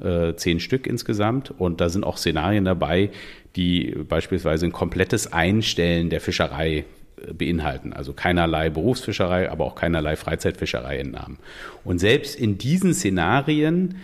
äh, 0.02 0.34
zehn 0.36 0.60
Stück 0.60 0.88
insgesamt. 0.88 1.52
Und 1.52 1.80
da 1.80 1.90
sind 1.90 2.04
auch 2.04 2.18
Szenarien 2.18 2.66
dabei, 2.66 3.12
die 3.56 3.96
beispielsweise 4.08 4.66
ein 4.66 4.72
komplettes 4.72 5.32
Einstellen 5.32 6.10
der 6.10 6.22
Fischerei 6.22 6.86
beinhalten. 7.34 7.94
Also 7.94 8.14
keinerlei 8.14 8.70
Berufsfischerei, 8.70 9.50
aber 9.50 9.66
auch 9.66 9.76
keinerlei 9.76 10.16
Freizeitfischerei 10.16 10.98
entnahmen. 10.98 11.38
Und 11.84 12.00
selbst 12.00 12.40
in 12.40 12.58
diesen 12.58 12.94
Szenarien 12.94 13.96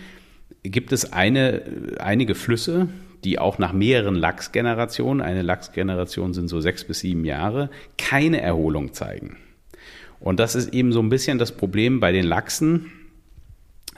gibt 0.62 0.92
es 0.92 1.12
eine, 1.12 1.62
einige 1.98 2.34
Flüsse, 2.34 2.88
die 3.24 3.38
auch 3.38 3.58
nach 3.58 3.72
mehreren 3.72 4.14
Lachsgenerationen, 4.14 5.22
eine 5.22 5.42
Lachsgeneration 5.42 6.34
sind 6.34 6.48
so 6.48 6.60
sechs 6.60 6.84
bis 6.84 7.00
sieben 7.00 7.24
Jahre, 7.24 7.70
keine 7.96 8.40
Erholung 8.40 8.92
zeigen. 8.92 9.38
Und 10.20 10.40
das 10.40 10.54
ist 10.54 10.72
eben 10.72 10.92
so 10.92 11.00
ein 11.00 11.08
bisschen 11.08 11.38
das 11.38 11.52
Problem 11.52 12.00
bei 12.00 12.12
den 12.12 12.26
Lachsen, 12.26 12.90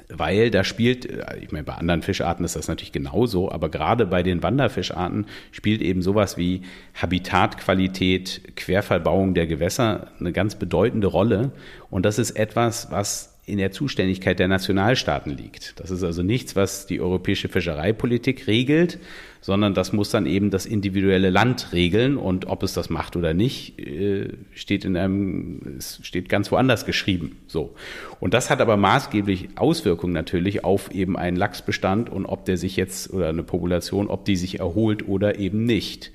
weil 0.09 0.51
da 0.51 0.65
spielt, 0.65 1.07
äh, 1.07 1.39
ich 1.41 1.53
meine, 1.53 1.65
bei 1.65 1.75
anderen 1.75 2.03
Fischarten 2.03 2.45
ist 2.45 2.57
das 2.57 2.69
natürlich 2.69 2.93
genauso, 2.93 3.51
aber 3.51 3.69
gerade 3.69 4.07
bei 4.07 4.23
den 4.23 4.43
Wanderfischarten 4.43 5.27
spielt 5.53 5.83
eben 5.83 6.03
sowas 6.03 6.37
wie 6.37 6.63
Habitatqualität, 6.95 8.57
Querverbauung 8.57 9.35
der 9.35 9.47
Gewässer 9.47 10.09
eine 10.21 10.33
ganz 10.33 10.55
bedeutende 10.55 11.07
Rolle. 11.07 11.53
Und 11.91 12.05
das 12.07 12.19
ist 12.19 12.33
etwas, 12.33 12.91
was 12.91 13.36
in 13.47 13.59
der 13.59 13.71
Zuständigkeit 13.71 14.41
der 14.41 14.49
Nationalstaaten 14.49 15.37
liegt. 15.37 15.79
Das 15.79 15.93
ist 15.93 16.03
also 16.03 16.25
nichts, 16.25 16.57
was 16.57 16.87
die 16.87 17.01
europäische 17.01 17.49
Fischereipolitik 17.49 18.49
regelt, 18.49 18.99
sondern 19.41 19.73
das 19.73 19.93
muss 19.93 20.11
dann 20.11 20.27
eben 20.27 20.51
das 20.51 20.67
individuelle 20.67 21.31
Land 21.31 21.69
regeln 21.73 22.17
und 22.17 22.49
ob 22.49 22.65
es 22.65 22.73
das 22.73 22.91
macht 22.91 23.15
oder 23.15 23.35
nicht, 23.35 23.79
äh, 23.79 24.31
steht 24.53 24.85
in 24.85 24.97
einem, 24.97 25.77
es 25.79 26.01
steht 26.03 26.29
ganz 26.29 26.51
woanders 26.51 26.85
geschrieben. 26.85 27.37
So. 27.47 27.77
Und 28.19 28.35
das 28.35 28.51
hat 28.51 28.61
aber 28.61 28.77
maßgeblich 28.77 29.51
Auswirkungen 29.55 30.13
natürlich 30.13 30.65
auf 30.65 30.91
eben 30.93 31.17
einen 31.17 31.37
Lachsbestand 31.37 32.11
und 32.11 32.27
ob 32.27 32.47
der 32.47 32.57
sich 32.57 32.75
jetzt 32.75 33.13
oder 33.13 33.29
eine 33.29 33.45
Population, 33.45 34.09
ob 34.09 34.25
die 34.25 34.35
sich 34.35 34.59
erholt 34.59 35.07
oder 35.07 35.39
eben 35.39 35.63
nicht. 35.63 36.11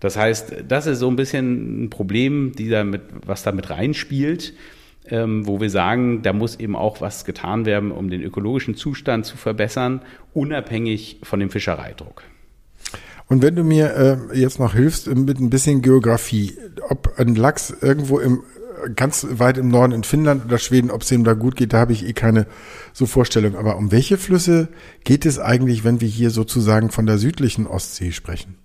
Das 0.00 0.18
heißt, 0.18 0.64
das 0.68 0.86
ist 0.86 0.98
so 0.98 1.08
ein 1.08 1.16
bisschen 1.16 1.84
ein 1.84 1.90
Problem, 1.90 2.52
die 2.54 2.68
damit, 2.68 3.00
was 3.24 3.42
da 3.42 3.52
mit 3.52 3.70
reinspielt 3.70 4.52
ähm, 5.10 5.46
wo 5.46 5.60
wir 5.60 5.70
sagen, 5.70 6.22
da 6.22 6.32
muss 6.32 6.56
eben 6.56 6.76
auch 6.76 7.00
was 7.00 7.24
getan 7.24 7.66
werden, 7.66 7.92
um 7.92 8.10
den 8.10 8.22
ökologischen 8.22 8.74
Zustand 8.74 9.26
zu 9.26 9.36
verbessern, 9.36 10.02
unabhängig 10.34 11.20
von 11.22 11.40
dem 11.40 11.50
Fischereidruck. 11.50 12.22
Und 13.26 13.42
wenn 13.42 13.56
du 13.56 13.62
mir 13.62 13.94
äh, 14.32 14.38
jetzt 14.38 14.58
noch 14.58 14.74
hilfst 14.74 15.14
mit 15.14 15.38
ein 15.38 15.50
bisschen 15.50 15.82
Geografie, 15.82 16.56
ob 16.88 17.18
ein 17.18 17.34
Lachs 17.34 17.76
irgendwo 17.82 18.18
im 18.18 18.42
ganz 18.94 19.26
weit 19.30 19.58
im 19.58 19.68
Norden 19.68 19.92
in 19.92 20.04
Finnland 20.04 20.44
oder 20.44 20.58
Schweden, 20.58 20.90
ob 20.90 21.02
es 21.02 21.10
ihm 21.10 21.24
da 21.24 21.34
gut 21.34 21.56
geht, 21.56 21.72
da 21.72 21.78
habe 21.78 21.92
ich 21.92 22.06
eh 22.06 22.12
keine 22.12 22.46
so 22.92 23.06
Vorstellung. 23.06 23.56
Aber 23.56 23.76
um 23.76 23.90
welche 23.90 24.18
Flüsse 24.18 24.68
geht 25.04 25.26
es 25.26 25.38
eigentlich, 25.38 25.84
wenn 25.84 26.00
wir 26.00 26.08
hier 26.08 26.30
sozusagen 26.30 26.90
von 26.90 27.06
der 27.06 27.18
südlichen 27.18 27.66
Ostsee 27.66 28.12
sprechen? 28.12 28.56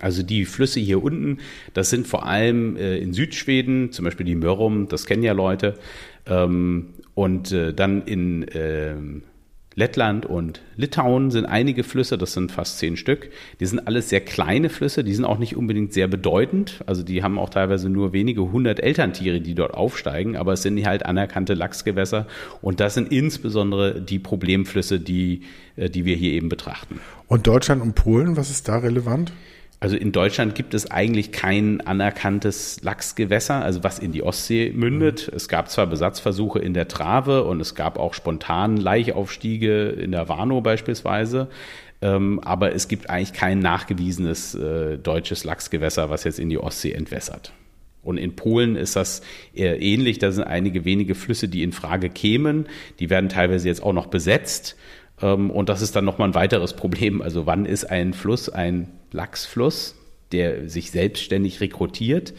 Also 0.00 0.22
die 0.22 0.44
Flüsse 0.44 0.80
hier 0.80 1.02
unten, 1.02 1.38
das 1.74 1.90
sind 1.90 2.06
vor 2.06 2.26
allem 2.26 2.76
äh, 2.76 2.98
in 2.98 3.12
Südschweden, 3.12 3.92
zum 3.92 4.04
Beispiel 4.04 4.26
die 4.26 4.34
Mörrum, 4.34 4.88
das 4.88 5.06
kennen 5.06 5.22
ja 5.22 5.32
Leute, 5.32 5.74
ähm, 6.26 6.94
und 7.14 7.52
äh, 7.52 7.74
dann 7.74 8.02
in 8.02 8.48
äh, 8.48 8.94
Lettland 9.76 10.26
und 10.26 10.62
Litauen 10.76 11.30
sind 11.30 11.46
einige 11.46 11.84
Flüsse, 11.84 12.18
das 12.18 12.32
sind 12.32 12.50
fast 12.50 12.78
zehn 12.78 12.96
Stück. 12.96 13.30
Die 13.60 13.66
sind 13.66 13.86
alles 13.86 14.08
sehr 14.08 14.20
kleine 14.20 14.68
Flüsse, 14.68 15.04
die 15.04 15.14
sind 15.14 15.24
auch 15.24 15.38
nicht 15.38 15.56
unbedingt 15.56 15.92
sehr 15.92 16.08
bedeutend. 16.08 16.82
Also 16.86 17.02
die 17.02 17.22
haben 17.22 17.38
auch 17.38 17.50
teilweise 17.50 17.88
nur 17.88 18.12
wenige 18.12 18.52
hundert 18.52 18.80
Elterntiere, 18.80 19.40
die 19.40 19.54
dort 19.54 19.74
aufsteigen, 19.74 20.36
aber 20.36 20.54
es 20.54 20.62
sind 20.62 20.84
halt 20.84 21.06
anerkannte 21.06 21.54
Lachsgewässer 21.54 22.26
und 22.60 22.80
das 22.80 22.94
sind 22.94 23.12
insbesondere 23.12 24.00
die 24.02 24.18
Problemflüsse, 24.18 24.98
die, 24.98 25.42
äh, 25.76 25.88
die 25.88 26.04
wir 26.04 26.16
hier 26.16 26.32
eben 26.32 26.48
betrachten. 26.48 27.00
Und 27.28 27.46
Deutschland 27.46 27.80
und 27.80 27.94
Polen, 27.94 28.36
was 28.36 28.50
ist 28.50 28.68
da 28.68 28.78
relevant? 28.78 29.32
Also 29.80 29.96
in 29.96 30.12
Deutschland 30.12 30.54
gibt 30.54 30.74
es 30.74 30.90
eigentlich 30.90 31.32
kein 31.32 31.80
anerkanntes 31.80 32.82
Lachsgewässer, 32.82 33.64
also 33.64 33.82
was 33.82 33.98
in 33.98 34.12
die 34.12 34.22
Ostsee 34.22 34.72
mündet. 34.74 35.28
Mhm. 35.28 35.36
Es 35.36 35.48
gab 35.48 35.70
zwar 35.70 35.86
Besatzversuche 35.86 36.58
in 36.58 36.74
der 36.74 36.86
Trave 36.86 37.44
und 37.44 37.60
es 37.60 37.74
gab 37.74 37.98
auch 37.98 38.12
spontan 38.12 38.76
Laichaufstiege 38.76 39.88
in 39.88 40.12
der 40.12 40.28
Warnow 40.28 40.62
beispielsweise. 40.62 41.48
Ähm, 42.02 42.40
aber 42.40 42.74
es 42.74 42.88
gibt 42.88 43.08
eigentlich 43.08 43.32
kein 43.32 43.58
nachgewiesenes 43.58 44.54
äh, 44.54 44.98
deutsches 44.98 45.44
Lachsgewässer, 45.44 46.10
was 46.10 46.24
jetzt 46.24 46.38
in 46.38 46.50
die 46.50 46.58
Ostsee 46.58 46.92
entwässert. 46.92 47.52
Und 48.02 48.18
in 48.18 48.36
Polen 48.36 48.76
ist 48.76 48.96
das 48.96 49.22
eher 49.54 49.80
ähnlich. 49.80 50.18
Da 50.18 50.30
sind 50.32 50.44
einige 50.44 50.84
wenige 50.84 51.14
Flüsse, 51.14 51.48
die 51.48 51.62
in 51.62 51.72
Frage 51.72 52.08
kämen. 52.08 52.66
Die 52.98 53.10
werden 53.10 53.28
teilweise 53.28 53.68
jetzt 53.68 53.82
auch 53.82 53.92
noch 53.92 54.06
besetzt. 54.06 54.76
Ähm, 55.22 55.50
und 55.50 55.68
das 55.68 55.82
ist 55.82 55.96
dann 55.96 56.04
nochmal 56.04 56.28
ein 56.28 56.34
weiteres 56.34 56.74
Problem. 56.74 57.22
Also 57.22 57.46
wann 57.46 57.66
ist 57.66 57.84
ein 57.84 58.12
Fluss 58.14 58.48
ein 58.48 58.88
Lachsfluss, 59.12 59.96
der 60.32 60.68
sich 60.68 60.90
selbstständig 60.90 61.60
rekrutiert? 61.60 62.34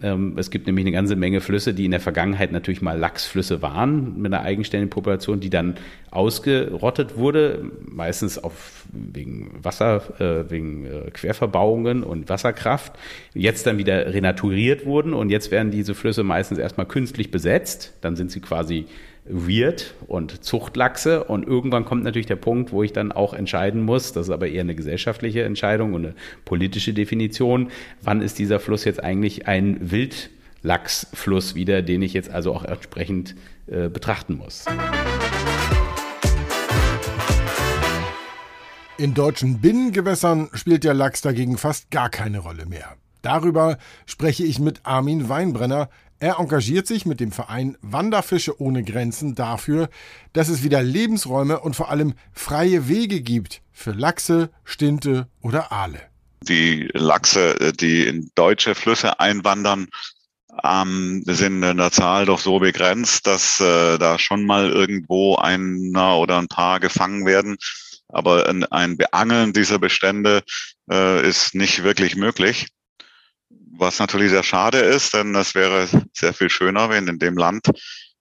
Ähm, 0.00 0.36
es 0.38 0.50
gibt 0.50 0.66
nämlich 0.66 0.84
eine 0.84 0.92
ganze 0.92 1.16
Menge 1.16 1.40
Flüsse, 1.40 1.74
die 1.74 1.84
in 1.84 1.90
der 1.90 1.98
Vergangenheit 1.98 2.52
natürlich 2.52 2.82
mal 2.82 2.96
Lachsflüsse 2.96 3.62
waren 3.62 4.20
mit 4.20 4.32
einer 4.32 4.44
eigenständigen 4.44 4.90
Population, 4.90 5.40
die 5.40 5.50
dann 5.50 5.74
ausgerottet 6.12 7.16
wurde, 7.16 7.64
meistens 7.84 8.38
auf, 8.38 8.84
wegen 8.92 9.58
Wasser, 9.60 10.20
äh, 10.20 10.50
wegen 10.50 10.86
äh, 10.86 11.10
Querverbauungen 11.10 12.04
und 12.04 12.28
Wasserkraft, 12.28 12.92
jetzt 13.34 13.66
dann 13.66 13.78
wieder 13.78 14.14
renaturiert 14.14 14.86
wurden 14.86 15.14
und 15.14 15.30
jetzt 15.30 15.50
werden 15.50 15.72
diese 15.72 15.96
Flüsse 15.96 16.22
meistens 16.22 16.58
erstmal 16.58 16.86
künstlich 16.86 17.32
besetzt, 17.32 17.94
dann 18.00 18.14
sind 18.14 18.30
sie 18.30 18.40
quasi 18.40 18.86
Weird 19.28 19.94
und 20.06 20.44
Zuchtlachse. 20.44 21.24
Und 21.24 21.46
irgendwann 21.46 21.84
kommt 21.84 22.04
natürlich 22.04 22.26
der 22.26 22.36
Punkt, 22.36 22.72
wo 22.72 22.82
ich 22.82 22.92
dann 22.92 23.12
auch 23.12 23.34
entscheiden 23.34 23.82
muss, 23.82 24.12
das 24.12 24.28
ist 24.28 24.32
aber 24.32 24.48
eher 24.48 24.62
eine 24.62 24.74
gesellschaftliche 24.74 25.44
Entscheidung 25.44 25.94
und 25.94 26.06
eine 26.06 26.14
politische 26.44 26.92
Definition, 26.92 27.70
wann 28.02 28.22
ist 28.22 28.38
dieser 28.38 28.60
Fluss 28.60 28.84
jetzt 28.84 29.02
eigentlich 29.02 29.46
ein 29.46 29.90
Wildlachsfluss 29.90 31.54
wieder, 31.54 31.82
den 31.82 32.02
ich 32.02 32.14
jetzt 32.14 32.30
also 32.30 32.54
auch 32.54 32.64
entsprechend 32.64 33.34
äh, 33.66 33.88
betrachten 33.88 34.36
muss. 34.36 34.64
In 38.96 39.14
deutschen 39.14 39.60
Binnengewässern 39.60 40.48
spielt 40.54 40.82
der 40.82 40.94
Lachs 40.94 41.20
dagegen 41.20 41.56
fast 41.56 41.90
gar 41.92 42.10
keine 42.10 42.40
Rolle 42.40 42.66
mehr. 42.66 42.96
Darüber 43.22 43.78
spreche 44.06 44.44
ich 44.44 44.58
mit 44.58 44.80
Armin 44.84 45.28
Weinbrenner. 45.28 45.88
Er 46.20 46.40
engagiert 46.40 46.88
sich 46.88 47.06
mit 47.06 47.20
dem 47.20 47.30
Verein 47.30 47.78
Wanderfische 47.80 48.60
ohne 48.60 48.82
Grenzen 48.82 49.36
dafür, 49.36 49.88
dass 50.32 50.48
es 50.48 50.64
wieder 50.64 50.82
Lebensräume 50.82 51.60
und 51.60 51.76
vor 51.76 51.90
allem 51.90 52.14
freie 52.32 52.88
Wege 52.88 53.20
gibt 53.20 53.62
für 53.70 53.92
Lachse, 53.92 54.50
Stinte 54.64 55.28
oder 55.42 55.70
Aale. 55.70 56.00
Die 56.42 56.88
Lachse, 56.92 57.72
die 57.78 58.04
in 58.06 58.30
deutsche 58.34 58.74
Flüsse 58.74 59.20
einwandern, 59.20 59.86
ähm, 60.64 61.22
sind 61.24 61.62
in 61.62 61.76
der 61.76 61.92
Zahl 61.92 62.26
doch 62.26 62.40
so 62.40 62.58
begrenzt, 62.58 63.28
dass 63.28 63.60
äh, 63.60 63.96
da 63.98 64.18
schon 64.18 64.44
mal 64.44 64.70
irgendwo 64.70 65.36
einer 65.36 66.16
oder 66.16 66.38
ein 66.38 66.48
paar 66.48 66.80
gefangen 66.80 67.26
werden. 67.26 67.58
Aber 68.08 68.48
ein, 68.48 68.64
ein 68.64 68.96
Beangeln 68.96 69.52
dieser 69.52 69.78
Bestände 69.78 70.42
äh, 70.90 71.28
ist 71.28 71.54
nicht 71.54 71.84
wirklich 71.84 72.16
möglich. 72.16 72.66
Was 73.80 74.00
natürlich 74.00 74.30
sehr 74.30 74.42
schade 74.42 74.78
ist, 74.78 75.14
denn 75.14 75.36
es 75.36 75.54
wäre 75.54 75.88
sehr 76.12 76.34
viel 76.34 76.50
schöner, 76.50 76.90
wenn 76.90 77.06
in 77.06 77.20
dem 77.20 77.36
Land, 77.36 77.68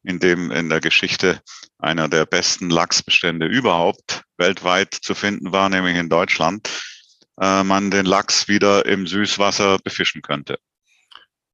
in 0.03 0.19
dem 0.19 0.51
in 0.51 0.69
der 0.69 0.79
Geschichte 0.81 1.41
einer 1.79 2.07
der 2.07 2.27
besten 2.27 2.69
Lachsbestände 2.69 3.47
überhaupt 3.47 4.21
weltweit 4.37 4.93
zu 4.93 5.15
finden 5.15 5.51
war, 5.51 5.69
nämlich 5.69 5.97
in 5.97 6.09
Deutschland, 6.09 6.69
äh, 7.41 7.63
man 7.63 7.89
den 7.89 8.05
Lachs 8.05 8.47
wieder 8.47 8.85
im 8.85 9.07
Süßwasser 9.07 9.79
befischen 9.83 10.21
könnte. 10.21 10.59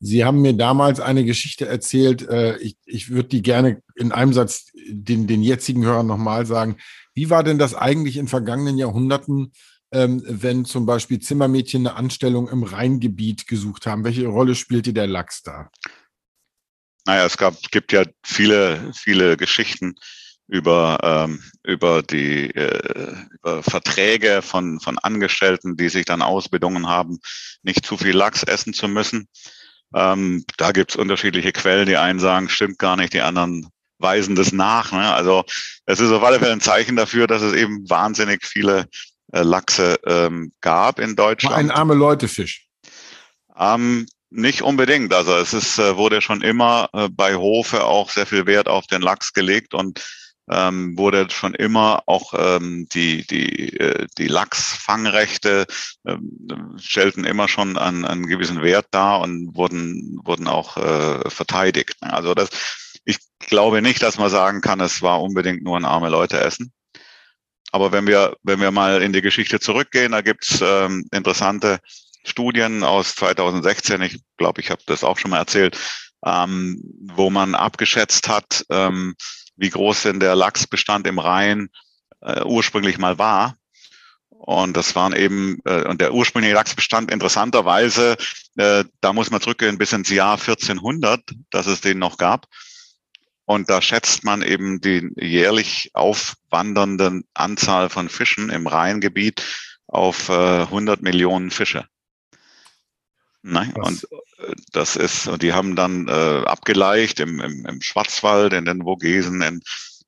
Sie 0.01 0.25
haben 0.25 0.41
mir 0.41 0.53
damals 0.53 0.99
eine 0.99 1.23
Geschichte 1.23 1.65
erzählt. 1.65 2.27
Äh, 2.27 2.57
ich 2.57 2.75
ich 2.85 3.09
würde 3.09 3.29
die 3.29 3.41
gerne 3.41 3.81
in 3.95 4.11
einem 4.11 4.33
Satz 4.33 4.65
den, 4.85 5.27
den 5.27 5.41
jetzigen 5.41 5.85
Hörern 5.85 6.07
nochmal 6.07 6.45
sagen. 6.45 6.75
Wie 7.13 7.29
war 7.29 7.43
denn 7.43 7.57
das 7.57 7.73
eigentlich 7.73 8.17
in 8.17 8.27
vergangenen 8.27 8.77
Jahrhunderten, 8.77 9.53
ähm, 9.93 10.23
wenn 10.25 10.65
zum 10.65 10.85
Beispiel 10.85 11.19
Zimmermädchen 11.19 11.87
eine 11.87 11.95
Anstellung 11.95 12.49
im 12.49 12.63
Rheingebiet 12.63 13.47
gesucht 13.47 13.85
haben? 13.85 14.03
Welche 14.03 14.27
Rolle 14.27 14.55
spielte 14.55 14.91
der 14.93 15.07
Lachs 15.07 15.43
da? 15.43 15.69
Naja, 17.05 17.25
es 17.25 17.37
gab, 17.37 17.55
gibt 17.71 17.91
ja 17.91 18.03
viele, 18.23 18.91
viele 18.95 19.37
Geschichten 19.37 19.95
über, 20.47 20.99
ähm, 21.03 21.43
über 21.63 22.01
die 22.01 22.49
äh, 22.49 23.15
über 23.31 23.63
Verträge 23.63 24.41
von, 24.41 24.79
von 24.79 24.97
Angestellten, 24.99 25.77
die 25.77 25.89
sich 25.89 26.05
dann 26.05 26.21
ausbedungen 26.21 26.87
haben, 26.87 27.19
nicht 27.61 27.85
zu 27.85 27.97
viel 27.97 28.15
Lachs 28.15 28.43
essen 28.43 28.73
zu 28.73 28.87
müssen. 28.87 29.27
Ähm, 29.95 30.43
da 30.57 30.71
gibt's 30.71 30.95
unterschiedliche 30.95 31.51
Quellen. 31.51 31.87
Die 31.87 31.97
einen 31.97 32.19
sagen, 32.19 32.49
stimmt 32.49 32.79
gar 32.79 32.95
nicht, 32.95 33.13
die 33.13 33.21
anderen 33.21 33.67
weisen 33.99 34.35
das 34.35 34.51
nach. 34.51 34.91
Ne? 34.91 35.13
Also 35.13 35.43
es 35.85 35.99
ist 35.99 36.11
auf 36.11 36.23
alle 36.23 36.39
Fälle 36.39 36.53
ein 36.53 36.61
Zeichen 36.61 36.95
dafür, 36.95 37.27
dass 37.27 37.41
es 37.41 37.53
eben 37.53 37.89
wahnsinnig 37.89 38.45
viele 38.45 38.87
Lachse 39.41 39.99
ähm, 40.05 40.53
gab 40.61 40.99
in 40.99 41.15
Deutschland. 41.15 41.55
Ein 41.55 41.71
arme 41.71 41.95
Leute-Fisch. 41.95 42.67
Ähm, 43.57 44.05
nicht 44.29 44.61
unbedingt. 44.61 45.13
Also 45.13 45.35
es 45.35 45.53
ist, 45.53 45.77
äh, 45.79 45.95
wurde 45.95 46.21
schon 46.21 46.41
immer 46.41 46.89
äh, 46.93 47.07
bei 47.09 47.35
Hofe 47.35 47.83
auch 47.85 48.09
sehr 48.09 48.25
viel 48.25 48.45
Wert 48.45 48.67
auf 48.67 48.87
den 48.87 49.01
Lachs 49.01 49.33
gelegt 49.33 49.73
und 49.73 50.03
ähm, 50.51 50.97
wurde 50.97 51.29
schon 51.29 51.53
immer 51.53 52.03
auch 52.05 52.33
ähm, 52.35 52.87
die, 52.91 53.25
die, 53.25 53.77
äh, 53.77 54.07
die 54.17 54.27
Lachsfangrechte 54.27 55.65
ähm, 56.05 56.75
stellten 56.77 57.23
immer 57.23 57.47
schon 57.47 57.77
einen, 57.77 58.03
einen 58.03 58.27
gewissen 58.27 58.61
Wert 58.61 58.87
dar 58.91 59.21
und 59.21 59.55
wurden, 59.55 60.19
wurden 60.23 60.47
auch 60.47 60.75
äh, 60.77 61.29
verteidigt. 61.29 61.95
Also 62.01 62.33
das, 62.33 62.49
ich 63.05 63.19
glaube 63.39 63.81
nicht, 63.81 64.01
dass 64.01 64.17
man 64.17 64.29
sagen 64.29 64.61
kann, 64.61 64.81
es 64.81 65.01
war 65.01 65.21
unbedingt 65.21 65.63
nur 65.63 65.77
ein 65.77 65.85
arme 65.85 66.09
Leute 66.09 66.39
essen. 66.41 66.73
Aber 67.73 67.91
wenn 67.91 68.05
wir, 68.05 68.37
wenn 68.43 68.61
wir 68.61 68.69
mal 68.69 69.01
in 69.01 69.13
die 69.13 69.23
Geschichte 69.23 69.59
zurückgehen, 69.59 70.11
da 70.11 70.21
gibt's 70.21 70.59
ähm, 70.61 71.07
interessante 71.11 71.79
Studien 72.23 72.83
aus 72.83 73.15
2016, 73.15 73.99
ich 74.03 74.21
glaube, 74.37 74.61
ich 74.61 74.69
habe 74.69 74.83
das 74.85 75.03
auch 75.03 75.17
schon 75.17 75.31
mal 75.31 75.39
erzählt, 75.39 75.79
ähm, 76.23 76.79
wo 77.15 77.31
man 77.31 77.55
abgeschätzt 77.55 78.29
hat, 78.29 78.63
ähm, 78.69 79.15
wie 79.55 79.71
groß 79.71 80.03
denn 80.03 80.19
der 80.19 80.35
Lachsbestand 80.35 81.07
im 81.07 81.17
Rhein 81.17 81.69
äh, 82.21 82.43
ursprünglich 82.43 82.99
mal 82.99 83.17
war. 83.17 83.55
Und 84.29 84.77
das 84.77 84.95
waren 84.95 85.13
eben, 85.13 85.57
äh, 85.65 85.87
und 85.87 85.99
der 85.99 86.13
ursprüngliche 86.13 86.53
Lachsbestand 86.53 87.09
interessanterweise, 87.09 88.17
äh, 88.55 88.83
da 89.01 89.13
muss 89.13 89.31
man 89.31 89.41
zurückgehen 89.41 89.79
bis 89.79 89.93
ins 89.93 90.11
Jahr 90.11 90.37
1400, 90.37 91.21
dass 91.49 91.65
es 91.65 91.81
den 91.81 91.97
noch 91.97 92.17
gab. 92.17 92.45
Und 93.45 93.69
da 93.69 93.81
schätzt 93.81 94.23
man 94.23 94.41
eben 94.41 94.79
die 94.79 95.09
jährlich 95.17 95.91
aufwandernden 95.93 97.25
Anzahl 97.33 97.89
von 97.89 98.09
Fischen 98.09 98.49
im 98.49 98.67
Rheingebiet 98.67 99.43
auf 99.87 100.29
äh, 100.29 100.61
100 100.61 101.01
Millionen 101.01 101.51
Fische. 101.51 101.85
Nein, 103.41 103.73
und 103.73 104.07
äh, 104.39 104.53
das 104.71 104.95
ist, 104.95 105.27
und 105.27 105.43
die 105.43 105.51
haben 105.51 105.75
dann 105.75 106.07
äh, 106.07 106.45
abgeleicht 106.45 107.19
im, 107.19 107.41
im, 107.41 107.65
im 107.65 107.81
Schwarzwald, 107.81 108.53
in 108.53 108.63
den 108.63 108.83
Vogesen, 108.83 109.41
in, 109.41 109.61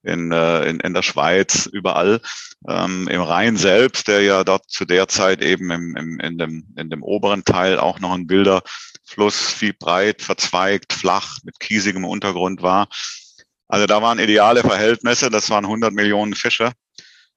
in, 0.03 0.31
äh, 0.31 0.69
in, 0.69 0.79
in 0.79 0.93
der 0.93 1.01
Schweiz, 1.01 1.65
überall. 1.65 2.21
Ähm, 2.67 3.09
Im 3.09 3.21
Rhein 3.21 3.57
selbst, 3.57 4.07
der 4.07 4.21
ja 4.21 4.45
dort 4.45 4.69
zu 4.69 4.85
der 4.85 5.09
Zeit 5.09 5.41
eben 5.41 5.69
im, 5.69 5.97
im, 5.97 6.19
in, 6.21 6.37
dem, 6.37 6.73
in 6.77 6.89
dem 6.89 7.03
oberen 7.03 7.43
Teil 7.43 7.77
auch 7.77 7.99
noch 7.99 8.13
ein 8.13 8.29
wilder 8.29 8.61
Fluss, 9.03 9.51
viel 9.51 9.73
breit, 9.73 10.21
verzweigt, 10.21 10.93
flach, 10.93 11.39
mit 11.43 11.59
kiesigem 11.59 12.05
Untergrund 12.05 12.61
war. 12.61 12.87
Also 13.67 13.87
da 13.87 14.01
waren 14.01 14.19
ideale 14.19 14.61
Verhältnisse, 14.61 15.29
das 15.29 15.49
waren 15.49 15.65
100 15.65 15.93
Millionen 15.93 16.35
Fische. 16.35 16.71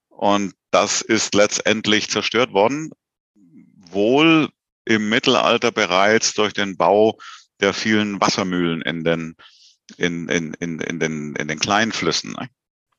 Und 0.08 0.54
das 0.70 1.00
ist 1.00 1.34
letztendlich 1.34 2.10
zerstört 2.10 2.52
worden. 2.52 2.90
Wohl 3.90 4.48
im 4.84 5.08
Mittelalter 5.08 5.70
bereits 5.70 6.34
durch 6.34 6.52
den 6.52 6.76
Bau 6.76 7.18
der 7.60 7.72
vielen 7.72 8.20
Wassermühlen 8.20 8.82
in 8.82 9.04
den, 9.04 9.36
in, 9.96 10.28
in, 10.28 10.54
in, 10.54 10.80
in 10.80 11.00
den, 11.00 11.34
in 11.36 11.48
den 11.48 11.58
kleinen 11.58 11.92
Flüssen. 11.92 12.32
Ne? 12.32 12.48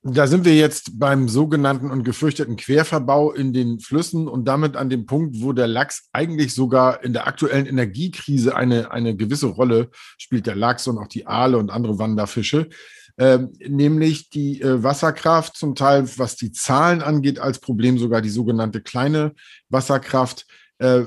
Da 0.01 0.27
sind 0.27 0.45
wir 0.45 0.55
jetzt 0.55 0.97
beim 0.97 1.27
sogenannten 1.27 1.91
und 1.91 2.05
gefürchteten 2.05 2.55
Querverbau 2.55 3.33
in 3.33 3.51
den 3.51 3.81
Flüssen 3.81 4.29
und 4.29 4.45
damit 4.45 4.77
an 4.77 4.89
dem 4.89 5.05
Punkt, 5.05 5.41
wo 5.41 5.51
der 5.51 5.67
Lachs 5.67 6.07
eigentlich 6.13 6.53
sogar 6.53 7.03
in 7.03 7.11
der 7.11 7.27
aktuellen 7.27 7.65
Energiekrise 7.65 8.55
eine, 8.55 8.91
eine 8.91 9.17
gewisse 9.17 9.47
Rolle 9.47 9.89
spielt, 10.17 10.47
der 10.47 10.55
Lachs 10.55 10.87
und 10.87 10.97
auch 10.97 11.07
die 11.07 11.27
Aale 11.27 11.57
und 11.57 11.69
andere 11.69 11.99
Wanderfische. 11.99 12.69
Ähm, 13.19 13.51
nämlich 13.59 14.29
die 14.29 14.61
äh, 14.61 14.81
Wasserkraft, 14.81 15.57
zum 15.57 15.75
Teil, 15.75 16.09
was 16.17 16.37
die 16.37 16.53
Zahlen 16.53 17.01
angeht, 17.01 17.37
als 17.37 17.59
Problem 17.59 17.97
sogar 17.97 18.21
die 18.21 18.29
sogenannte 18.29 18.81
kleine 18.81 19.33
Wasserkraft. 19.67 20.47
Äh, 20.77 21.01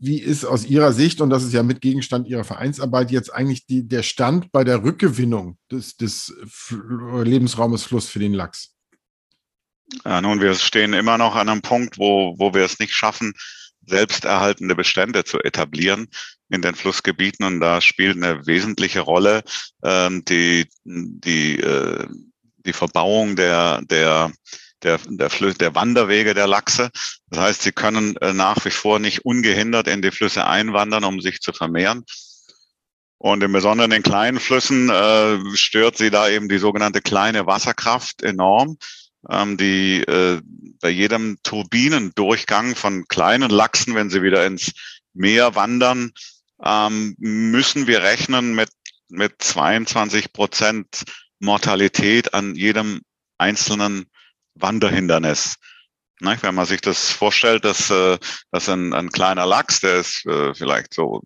wie 0.00 0.18
ist 0.18 0.46
aus 0.46 0.64
Ihrer 0.64 0.94
Sicht, 0.94 1.20
und 1.20 1.28
das 1.28 1.44
ist 1.44 1.52
ja 1.52 1.62
mit 1.62 1.82
Gegenstand 1.82 2.26
Ihrer 2.26 2.44
Vereinsarbeit, 2.44 3.10
jetzt 3.10 3.34
eigentlich 3.34 3.66
die, 3.66 3.86
der 3.86 4.02
Stand 4.02 4.50
bei 4.50 4.64
der 4.64 4.82
Rückgewinnung 4.82 5.58
des, 5.70 5.98
des 5.98 6.34
Lebensraumes 6.70 7.82
Fluss 7.82 8.08
für 8.08 8.18
den 8.18 8.32
Lachs? 8.32 8.74
Ja, 10.06 10.22
nun, 10.22 10.40
wir 10.40 10.54
stehen 10.54 10.94
immer 10.94 11.18
noch 11.18 11.36
an 11.36 11.50
einem 11.50 11.60
Punkt, 11.60 11.98
wo, 11.98 12.34
wo 12.38 12.54
wir 12.54 12.64
es 12.64 12.78
nicht 12.78 12.94
schaffen, 12.94 13.34
selbsterhaltende 13.86 14.74
Bestände 14.74 15.24
zu 15.24 15.38
etablieren 15.40 16.08
in 16.48 16.62
den 16.62 16.74
Flussgebieten. 16.74 17.44
Und 17.44 17.60
da 17.60 17.80
spielt 17.80 18.16
eine 18.16 18.46
wesentliche 18.46 19.00
Rolle 19.00 19.42
ähm, 19.82 20.24
die, 20.24 20.68
die, 20.84 21.60
äh, 21.60 22.06
die 22.58 22.72
Verbauung 22.72 23.36
der, 23.36 23.82
der 23.82 24.32
der, 24.82 25.00
der, 25.08 25.30
Flü 25.30 25.54
der 25.54 25.74
Wanderwege 25.74 26.34
der 26.34 26.46
Lachse. 26.46 26.90
Das 27.30 27.40
heißt, 27.40 27.62
sie 27.62 27.72
können 27.72 28.16
äh, 28.18 28.32
nach 28.32 28.64
wie 28.64 28.70
vor 28.70 28.98
nicht 28.98 29.24
ungehindert 29.24 29.88
in 29.88 30.02
die 30.02 30.10
Flüsse 30.10 30.46
einwandern, 30.46 31.04
um 31.04 31.20
sich 31.20 31.40
zu 31.40 31.52
vermehren. 31.52 32.04
Und 33.18 33.42
im 33.42 33.52
Besonderen 33.52 33.92
in 33.92 34.02
kleinen 34.02 34.38
Flüssen 34.38 34.90
äh, 34.90 35.38
stört 35.54 35.96
sie 35.96 36.10
da 36.10 36.28
eben 36.28 36.48
die 36.48 36.58
sogenannte 36.58 37.00
kleine 37.00 37.46
Wasserkraft 37.46 38.22
enorm, 38.22 38.76
ähm, 39.30 39.56
die 39.56 40.02
äh, 40.02 40.40
bei 40.80 40.90
jedem 40.90 41.38
Turbinendurchgang 41.42 42.74
von 42.74 43.06
kleinen 43.08 43.50
Lachsen, 43.50 43.94
wenn 43.94 44.10
sie 44.10 44.22
wieder 44.22 44.46
ins 44.46 44.72
Meer 45.14 45.54
wandern, 45.54 46.12
ähm, 46.62 47.14
müssen 47.18 47.86
wir 47.86 48.02
rechnen 48.02 48.54
mit, 48.54 48.70
mit 49.08 49.42
22 49.42 50.32
Prozent 50.32 51.04
Mortalität 51.38 52.34
an 52.34 52.54
jedem 52.54 53.02
einzelnen 53.38 54.06
Wanderhindernis. 54.54 55.56
Ne, 56.20 56.38
wenn 56.40 56.54
man 56.54 56.64
sich 56.64 56.80
das 56.80 57.10
vorstellt, 57.10 57.64
dass, 57.66 57.90
äh, 57.90 58.18
dass 58.50 58.68
ein, 58.70 58.94
ein 58.94 59.10
kleiner 59.10 59.44
Lachs, 59.44 59.80
der 59.80 59.96
ist 59.96 60.24
äh, 60.24 60.54
vielleicht 60.54 60.94
so 60.94 61.22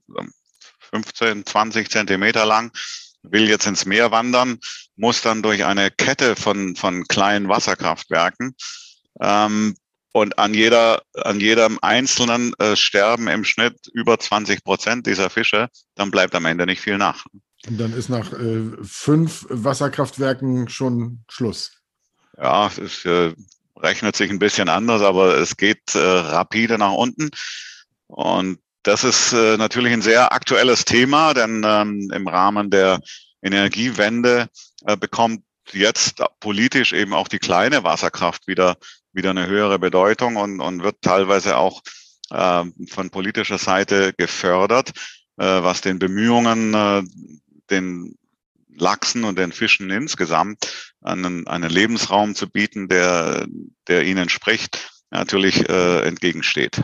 15, 0.90 1.46
20 1.46 1.90
Zentimeter 1.90 2.44
lang, 2.44 2.72
will 3.22 3.48
jetzt 3.48 3.66
ins 3.66 3.86
Meer 3.86 4.10
wandern, 4.10 4.58
muss 5.00 5.22
dann 5.22 5.42
durch 5.42 5.64
eine 5.64 5.90
Kette 5.90 6.36
von, 6.36 6.76
von 6.76 7.04
kleinen 7.04 7.48
Wasserkraftwerken 7.48 8.54
ähm, 9.20 9.74
und 10.12 10.38
an 10.38 10.54
jeder, 10.54 11.02
an 11.14 11.40
jedem 11.40 11.78
einzelnen 11.82 12.52
äh, 12.58 12.76
sterben 12.76 13.28
im 13.28 13.44
Schnitt 13.44 13.78
über 13.92 14.18
20 14.18 14.64
Prozent 14.64 15.06
dieser 15.06 15.30
Fische, 15.30 15.68
dann 15.94 16.10
bleibt 16.10 16.34
am 16.34 16.46
Ende 16.46 16.66
nicht 16.66 16.80
viel 16.80 16.98
nach. 16.98 17.24
Und 17.66 17.78
dann 17.78 17.92
ist 17.92 18.08
nach 18.08 18.32
äh, 18.32 18.62
fünf 18.82 19.46
Wasserkraftwerken 19.48 20.68
schon 20.68 21.24
Schluss 21.28 21.72
ja, 22.40 22.66
es 22.66 23.04
äh, 23.04 23.34
rechnet 23.76 24.16
sich 24.16 24.30
ein 24.30 24.38
bisschen 24.38 24.68
anders, 24.68 25.02
aber 25.02 25.36
es 25.36 25.56
geht 25.56 25.94
äh, 25.94 25.98
rapide 25.98 26.78
nach 26.78 26.92
unten. 26.92 27.30
Und 28.06 28.58
das 28.82 29.04
ist 29.04 29.32
äh, 29.32 29.56
natürlich 29.56 29.92
ein 29.92 30.02
sehr 30.02 30.32
aktuelles 30.32 30.84
Thema, 30.84 31.34
denn 31.34 31.62
ähm, 31.64 32.10
im 32.12 32.28
Rahmen 32.28 32.70
der 32.70 33.00
Energiewende 33.42 34.48
äh, 34.86 34.96
bekommt 34.96 35.42
jetzt 35.72 36.22
politisch 36.40 36.92
eben 36.92 37.12
auch 37.12 37.28
die 37.28 37.38
kleine 37.38 37.84
Wasserkraft 37.84 38.46
wieder, 38.46 38.76
wieder 39.12 39.30
eine 39.30 39.46
höhere 39.46 39.78
Bedeutung 39.78 40.36
und, 40.36 40.60
und 40.60 40.82
wird 40.82 41.02
teilweise 41.02 41.56
auch 41.56 41.82
äh, 42.30 42.64
von 42.88 43.10
politischer 43.10 43.58
Seite 43.58 44.12
gefördert, 44.16 44.90
äh, 45.36 45.44
was 45.44 45.80
den 45.80 45.98
Bemühungen, 45.98 46.74
äh, 46.74 47.02
den 47.70 48.16
Lachsen 48.76 49.24
und 49.24 49.38
den 49.38 49.52
Fischen 49.52 49.90
insgesamt 49.90 50.94
einen, 51.02 51.46
einen 51.46 51.70
Lebensraum 51.70 52.34
zu 52.34 52.48
bieten, 52.48 52.88
der, 52.88 53.46
der 53.88 54.04
ihnen 54.04 54.28
spricht, 54.28 55.04
natürlich 55.10 55.68
äh, 55.68 56.02
entgegensteht. 56.02 56.82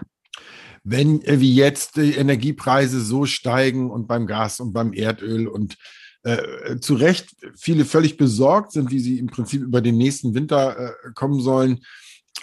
Wenn 0.84 1.22
äh, 1.22 1.40
wie 1.40 1.54
jetzt 1.54 1.96
die 1.96 2.14
Energiepreise 2.14 3.00
so 3.00 3.26
steigen 3.26 3.90
und 3.90 4.06
beim 4.06 4.26
Gas 4.26 4.60
und 4.60 4.72
beim 4.72 4.92
Erdöl 4.92 5.48
und 5.48 5.76
äh, 6.26 6.80
zu 6.80 6.94
Recht 6.94 7.36
viele 7.56 7.84
völlig 7.84 8.16
besorgt 8.16 8.72
sind, 8.72 8.90
wie 8.90 8.98
sie 8.98 9.18
im 9.18 9.28
Prinzip 9.28 9.62
über 9.62 9.80
den 9.80 9.96
nächsten 9.96 10.34
Winter 10.34 10.76
äh, 10.76 11.12
kommen 11.14 11.40
sollen, 11.40 11.80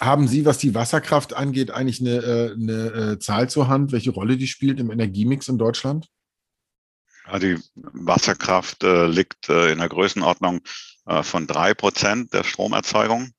haben 0.00 0.26
Sie, 0.26 0.44
was 0.44 0.58
die 0.58 0.74
Wasserkraft 0.74 1.34
angeht, 1.34 1.70
eigentlich 1.70 2.00
eine, 2.00 2.16
äh, 2.16 2.52
eine, 2.52 3.12
äh, 3.12 3.18
Zahl 3.18 3.48
zur 3.48 3.68
Hand, 3.68 3.92
welche 3.92 4.10
Rolle 4.10 4.36
die 4.36 4.48
spielt 4.48 4.80
im 4.80 4.90
Energiemix 4.90 5.48
in 5.48 5.58
Deutschland? 5.58 6.08
Ja, 7.26 7.38
die 7.38 7.58
Wasserkraft 7.74 8.82
äh, 8.82 9.06
liegt 9.06 9.48
in 9.48 9.78
der 9.78 9.88
Größenordnung 9.88 10.60
von 11.20 11.46
drei 11.46 11.74
Prozent 11.74 12.32
der 12.32 12.44
Stromerzeugung 12.44 13.30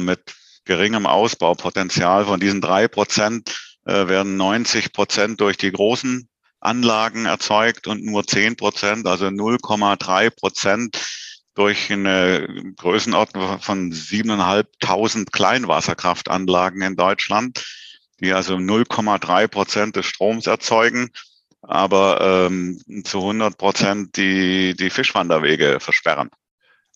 mit 0.00 0.34
geringem 0.64 1.04
Ausbaupotenzial. 1.04 2.24
Von 2.24 2.40
diesen 2.40 2.62
drei 2.62 2.88
Prozent 2.88 3.78
werden 3.84 4.38
90 4.38 4.94
Prozent 4.94 5.42
durch 5.42 5.58
die 5.58 5.70
großen 5.70 6.30
Anlagen 6.62 7.26
erzeugt 7.26 7.86
und 7.86 8.04
nur 8.04 8.26
10 8.26 8.56
Prozent, 8.56 9.06
also 9.06 9.26
0,3 9.26 10.30
Prozent 10.30 10.98
durch 11.54 11.92
eine 11.92 12.46
Größenordnung 12.76 13.60
von 13.60 13.92
7.500 13.92 15.30
Kleinwasserkraftanlagen 15.30 16.82
in 16.82 16.96
Deutschland, 16.96 17.64
die 18.20 18.32
also 18.32 18.54
0,3 18.56 19.48
Prozent 19.48 19.96
des 19.96 20.06
Stroms 20.06 20.46
erzeugen 20.46 21.10
aber 21.62 22.48
ähm, 22.50 22.80
zu 23.04 23.18
100 23.18 23.56
Prozent 23.56 24.16
die, 24.16 24.74
die 24.74 24.90
Fischwanderwege 24.90 25.78
versperren. 25.80 26.30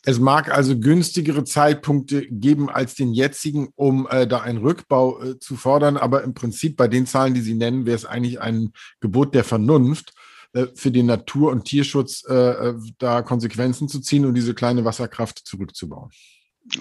Es 0.09 0.21
mag 0.21 0.57
also 0.57 0.79
günstigere 0.79 1.43
Zeitpunkte 1.43 2.29
geben 2.29 2.71
als 2.71 2.95
den 2.95 3.13
jetzigen, 3.13 3.71
um 3.75 4.07
äh, 4.09 4.29
da 4.29 4.41
einen 4.41 4.59
Rückbau 4.59 5.21
äh, 5.21 5.39
zu 5.41 5.57
fordern. 5.57 5.97
Aber 5.97 6.23
im 6.23 6.33
Prinzip 6.33 6.77
bei 6.77 6.87
den 6.87 7.07
Zahlen, 7.07 7.35
die 7.35 7.41
Sie 7.41 7.55
nennen, 7.55 7.87
wäre 7.87 7.97
es 7.97 8.05
eigentlich 8.05 8.41
ein 8.41 8.71
Gebot 9.01 9.35
der 9.35 9.43
Vernunft, 9.43 10.13
äh, 10.53 10.67
für 10.77 10.93
den 10.93 11.07
Natur- 11.07 11.51
und 11.51 11.65
Tierschutz 11.65 12.23
äh, 12.29 12.35
äh, 12.35 12.75
da 12.99 13.23
Konsequenzen 13.23 13.89
zu 13.89 13.99
ziehen 13.99 14.25
und 14.27 14.35
diese 14.35 14.55
kleine 14.55 14.85
Wasserkraft 14.85 15.41
zurückzubauen. 15.45 16.13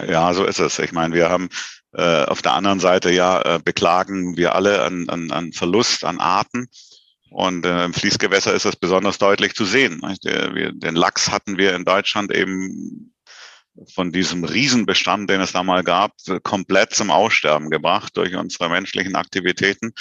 Ja, 0.08 0.32
so 0.36 0.46
ist 0.46 0.60
es. 0.60 0.78
Ich 0.78 0.92
meine, 0.92 1.16
wir 1.16 1.28
haben 1.28 1.50
äh, 1.94 2.26
auf 2.26 2.44
der 2.44 2.54
anderen 2.54 2.80
Seite 2.80 3.10
ja 3.10 3.58
beklagen 3.58 4.38
wir 4.38 4.54
alle 4.54 4.84
an, 4.84 5.10
an, 5.10 5.32
an 5.32 5.52
Verlust 5.52 6.06
an 6.06 6.20
Arten. 6.20 6.68
Und 7.32 7.66
äh, 7.66 7.86
im 7.86 7.94
Fließgewässer 7.94 8.54
ist 8.54 8.66
das 8.66 8.76
besonders 8.76 9.18
deutlich 9.18 9.56
zu 9.56 9.66
sehen. 9.66 10.00
Den 10.24 10.96
Lachs 10.96 11.32
hatten 11.32 11.58
wir 11.58 11.76
in 11.76 11.86
Deutschland 11.86 12.32
eben 12.32 13.15
von 13.94 14.12
diesem 14.12 14.44
Riesenbestand, 14.44 15.30
den 15.30 15.42
es 15.42 15.52
da 15.52 15.64
mal 15.64 15.84
gab, 15.84 16.14
komplett 16.44 16.94
zum 16.94 17.12
Aussterben 17.12 17.70
gebracht 17.70 18.16
durch 18.16 18.36
unsere 18.36 18.70
menschlichen 18.70 19.16
Aktivitäten. 19.16 19.94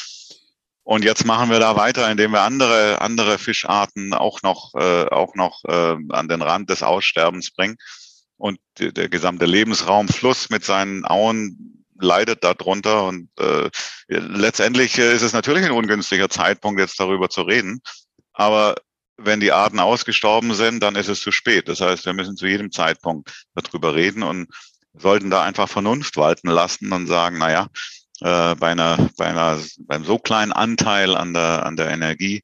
Und 0.85 1.03
jetzt 1.03 1.25
machen 1.25 1.51
wir 1.51 1.59
da 1.59 1.77
weiter, 1.77 2.11
indem 2.11 2.33
wir 2.33 2.43
andere, 2.43 3.01
andere 3.01 3.39
Fischarten 3.39 4.13
auch 4.13 4.43
noch, 4.43 4.75
äh, 4.75 5.07
auch 5.07 5.35
noch 5.35 5.65
äh, 5.65 5.97
an 6.11 6.29
den 6.29 6.43
Rand 6.43 6.69
des 6.69 6.83
Aussterbens 6.83 7.51
bringen. 7.53 7.77
Und 8.37 8.59
der 8.79 9.09
gesamte 9.09 9.47
Lebensraumfluss 9.47 10.51
mit 10.51 10.65
seinen 10.65 11.07
Auen 11.07 11.87
leidet 11.99 12.45
darunter. 12.45 13.05
Und 13.05 13.31
äh, 13.41 13.71
letztendlich 14.09 14.99
ist 14.99 15.23
es 15.23 15.33
natürlich 15.33 15.65
ein 15.65 15.71
ungünstiger 15.71 16.29
Zeitpunkt, 16.29 16.81
jetzt 16.81 17.01
darüber 17.01 17.31
zu 17.31 17.43
reden. 17.43 17.81
Aber 18.35 18.75
wenn 19.17 19.41
die 19.41 19.53
Arten 19.53 19.81
ausgestorben 19.81 20.55
sind, 20.55 20.83
dann 20.83 20.97
ist 20.97 21.09
es 21.09 21.21
zu 21.21 21.31
spät. 21.31 21.69
Das 21.69 21.81
heißt, 21.81 22.07
wir 22.07 22.13
müssen 22.13 22.37
zu 22.37 22.47
jedem 22.47 22.73
Zeitpunkt 22.73 23.47
darüber 23.55 23.95
reden 23.95 24.23
und 24.23 24.49
sollten 24.95 25.31
da 25.31 25.43
einfach 25.43 25.69
Vernunft 25.69 26.17
walten 26.17 26.49
lassen 26.49 26.93
und 26.93 27.07
sagen, 27.07 27.39
na 27.39 27.51
ja, 27.51 27.69
äh, 28.21 28.55
bei 28.57 28.71
einer, 28.71 29.11
bei 29.17 29.27
einer, 29.27 29.59
beim 29.81 30.05
so 30.05 30.19
kleinen 30.19 30.53
Anteil 30.53 31.17
an 31.17 31.35
der, 31.35 31.67
an 31.67 31.77
der 31.77 31.91
Energiemenge 31.91 32.43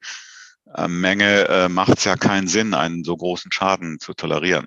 äh, 1.48 1.68
macht 1.68 1.98
es 1.98 2.04
ja 2.04 2.16
keinen 2.16 2.48
Sinn, 2.48 2.74
einen 2.74 3.04
so 3.04 3.16
großen 3.16 3.52
Schaden 3.52 4.00
zu 4.00 4.14
tolerieren. 4.14 4.66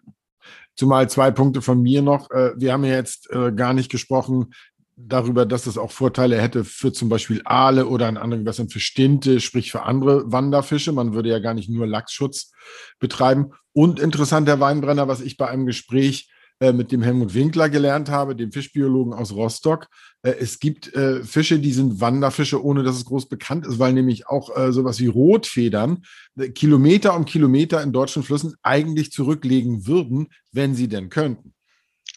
Zumal 0.76 1.08
zwei 1.10 1.30
Punkte 1.30 1.62
von 1.62 1.82
mir 1.82 2.02
noch. 2.02 2.32
Äh, 2.32 2.54
wir 2.56 2.74
haben 2.74 2.84
ja 2.84 2.96
jetzt 2.96 3.30
äh, 3.32 3.52
gar 3.52 3.74
nicht 3.74 3.92
gesprochen, 3.92 4.54
darüber, 4.96 5.46
dass 5.46 5.68
es 5.68 5.78
auch 5.78 5.92
Vorteile 5.92 6.42
hätte 6.42 6.64
für 6.64 6.92
zum 6.92 7.10
Beispiel 7.10 7.42
Aale 7.46 7.88
oder 7.88 8.08
in 8.10 8.18
anderen 8.18 8.44
Gewässern 8.44 8.70
für 8.70 8.80
Stinte, 8.80 9.40
sprich 9.40 9.72
für 9.72 9.84
andere 9.84 10.32
Wanderfische. 10.32 10.92
Man 10.92 11.14
würde 11.14 11.30
ja 11.30 11.40
gar 11.40 11.54
nicht 11.54 11.70
nur 11.70 11.88
Lachsschutz 11.88 12.52
betreiben. 13.00 13.52
Und 13.74 14.00
interessant, 14.00 14.48
der 14.48 14.60
Weinbrenner, 14.60 15.08
was 15.08 15.22
ich 15.22 15.38
bei 15.38 15.48
einem 15.48 15.66
Gespräch 15.66 16.30
äh, 16.60 16.72
mit 16.72 16.92
dem 16.92 17.02
Helmut 17.02 17.34
Winkler 17.34 17.68
gelernt 17.68 18.10
habe, 18.10 18.36
dem 18.36 18.52
Fischbiologen 18.52 19.14
aus 19.14 19.34
Rostock. 19.34 19.88
Äh, 20.22 20.36
es 20.40 20.60
gibt 20.60 20.96
äh, 20.96 21.24
Fische, 21.24 21.60
die 21.60 21.74
sind 21.74 22.00
Wanderfische, 22.00 22.64
ohne 22.64 22.84
dass 22.84 22.96
es 22.96 23.06
groß 23.06 23.28
bekannt 23.28 23.66
ist, 23.66 23.80
weil 23.80 23.92
nämlich 23.92 24.28
auch 24.28 24.50
sowas 24.72 25.00
wie 25.00 25.08
Rotfedern 25.08 26.04
Kilometer 26.56 27.16
um 27.16 27.26
Kilometer 27.26 27.82
in 27.82 27.92
deutschen 27.92 28.24
Flüssen 28.24 28.56
eigentlich 28.62 29.12
zurücklegen 29.12 29.88
würden, 29.88 30.28
wenn 30.52 30.76
sie 30.76 30.88
denn 30.88 31.10
könnten. 31.10 31.54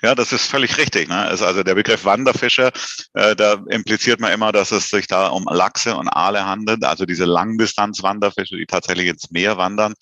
Ja, 0.03 0.15
das 0.15 0.33
ist 0.33 0.47
völlig 0.51 0.77
richtig. 0.77 1.09
Ne? 1.09 1.17
Also 1.17 1.63
der 1.63 1.75
Begriff 1.75 2.05
Wanderfische, 2.05 2.71
äh, 3.15 3.35
da 3.35 3.63
impliziert 3.69 4.21
man 4.21 4.33
immer, 4.33 4.53
dass 4.53 4.71
es 4.71 4.91
sich 4.91 5.07
da 5.07 5.29
um 5.29 5.45
Lachse 5.51 5.97
und 5.97 6.09
Aale 6.09 6.45
handelt, 6.45 6.85
also 6.85 7.07
diese 7.07 7.25
Langdistanz-Wanderfische, 7.25 8.57
die 8.57 8.67
tatsächlich 8.67 9.09
ins 9.09 9.31
Meer 9.31 9.57
wandern. 9.57 9.95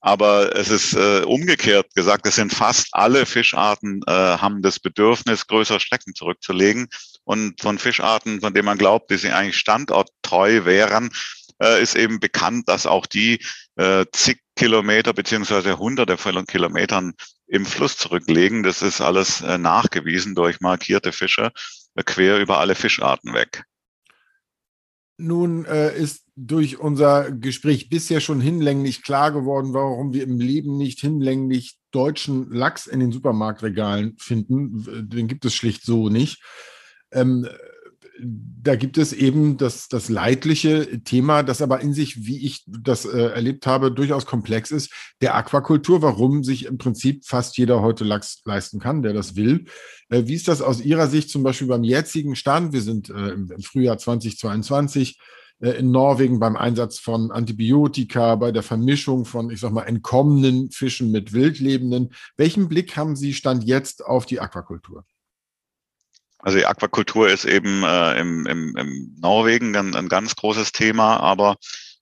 Aber 0.00 0.54
es 0.54 0.68
ist 0.68 0.92
äh, 0.94 1.22
umgekehrt 1.22 1.94
gesagt, 1.94 2.26
es 2.26 2.36
sind 2.36 2.52
fast 2.52 2.88
alle 2.92 3.26
Fischarten 3.26 4.02
äh, 4.06 4.12
haben 4.12 4.62
das 4.62 4.78
Bedürfnis, 4.78 5.46
größere 5.46 5.80
Strecken 5.80 6.14
zurückzulegen. 6.14 6.88
Und 7.24 7.60
von 7.60 7.78
Fischarten, 7.78 8.40
von 8.40 8.54
denen 8.54 8.66
man 8.66 8.78
glaubt, 8.78 9.10
dass 9.10 9.22
sie 9.22 9.32
eigentlich 9.32 9.56
standorttreu 9.56 10.64
wären, 10.64 11.10
äh, 11.60 11.82
ist 11.82 11.96
eben 11.96 12.20
bekannt, 12.20 12.68
dass 12.68 12.86
auch 12.86 13.06
die 13.06 13.44
äh, 13.76 14.04
zig 14.12 14.38
Kilometer 14.54 15.12
beziehungsweise 15.12 15.78
hunderte 15.78 16.16
von 16.16 16.46
Kilometern 16.46 17.14
im 17.46 17.64
Fluss 17.64 17.96
zurücklegen. 17.96 18.62
Das 18.62 18.82
ist 18.82 19.00
alles 19.00 19.40
äh, 19.40 19.58
nachgewiesen 19.58 20.34
durch 20.34 20.60
markierte 20.60 21.12
Fische 21.12 21.52
äh, 21.94 22.02
quer 22.02 22.38
über 22.38 22.58
alle 22.58 22.74
Fischarten 22.74 23.34
weg. 23.34 23.64
Nun 25.18 25.64
äh, 25.64 25.96
ist 25.96 26.24
durch 26.34 26.78
unser 26.78 27.32
Gespräch 27.32 27.88
bisher 27.88 28.20
schon 28.20 28.40
hinlänglich 28.40 29.02
klar 29.02 29.32
geworden, 29.32 29.72
warum 29.72 30.12
wir 30.12 30.22
im 30.22 30.38
Leben 30.38 30.76
nicht 30.76 31.00
hinlänglich 31.00 31.78
deutschen 31.90 32.52
Lachs 32.52 32.86
in 32.86 33.00
den 33.00 33.12
Supermarktregalen 33.12 34.16
finden. 34.18 35.08
Den 35.08 35.28
gibt 35.28 35.46
es 35.46 35.54
schlicht 35.54 35.82
so 35.84 36.10
nicht. 36.10 36.42
Ähm, 37.12 37.48
da 38.20 38.76
gibt 38.76 38.98
es 38.98 39.12
eben 39.12 39.56
das, 39.56 39.88
das 39.88 40.08
leidliche 40.08 41.02
Thema, 41.04 41.42
das 41.42 41.62
aber 41.62 41.80
in 41.80 41.92
sich, 41.92 42.26
wie 42.26 42.44
ich 42.44 42.64
das 42.66 43.04
äh, 43.04 43.18
erlebt 43.18 43.66
habe, 43.66 43.92
durchaus 43.92 44.26
komplex 44.26 44.70
ist, 44.70 44.92
der 45.20 45.34
Aquakultur, 45.34 46.02
warum 46.02 46.42
sich 46.42 46.66
im 46.66 46.78
Prinzip 46.78 47.24
fast 47.24 47.58
jeder 47.58 47.82
heute 47.82 48.04
Lachs 48.04 48.42
leisten 48.44 48.80
kann, 48.80 49.02
der 49.02 49.12
das 49.12 49.36
will. 49.36 49.66
Äh, 50.08 50.24
wie 50.26 50.34
ist 50.34 50.48
das 50.48 50.62
aus 50.62 50.80
Ihrer 50.80 51.08
Sicht 51.08 51.30
zum 51.30 51.42
Beispiel 51.42 51.68
beim 51.68 51.84
jetzigen 51.84 52.36
Stand? 52.36 52.72
Wir 52.72 52.82
sind 52.82 53.10
äh, 53.10 53.30
im, 53.30 53.50
im 53.50 53.62
Frühjahr 53.62 53.98
2022 53.98 55.18
äh, 55.60 55.70
in 55.70 55.90
Norwegen 55.90 56.38
beim 56.38 56.56
Einsatz 56.56 56.98
von 56.98 57.30
Antibiotika, 57.30 58.34
bei 58.36 58.52
der 58.52 58.62
Vermischung 58.62 59.24
von, 59.24 59.50
ich 59.50 59.60
sag 59.60 59.72
mal, 59.72 59.84
entkommenen 59.84 60.70
Fischen 60.70 61.10
mit 61.10 61.32
wildlebenden. 61.32 62.12
Welchen 62.36 62.68
Blick 62.68 62.96
haben 62.96 63.16
Sie 63.16 63.34
Stand 63.34 63.64
jetzt 63.64 64.04
auf 64.04 64.26
die 64.26 64.40
Aquakultur? 64.40 65.04
Also 66.46 66.58
die 66.58 66.66
Aquakultur 66.66 67.28
ist 67.28 67.44
eben 67.44 67.82
äh, 67.82 68.20
im, 68.20 68.46
im, 68.46 68.76
im 68.76 69.16
Norwegen 69.18 69.74
ein, 69.74 69.96
ein 69.96 70.08
ganz 70.08 70.36
großes 70.36 70.70
Thema, 70.70 71.16
aber 71.16 71.56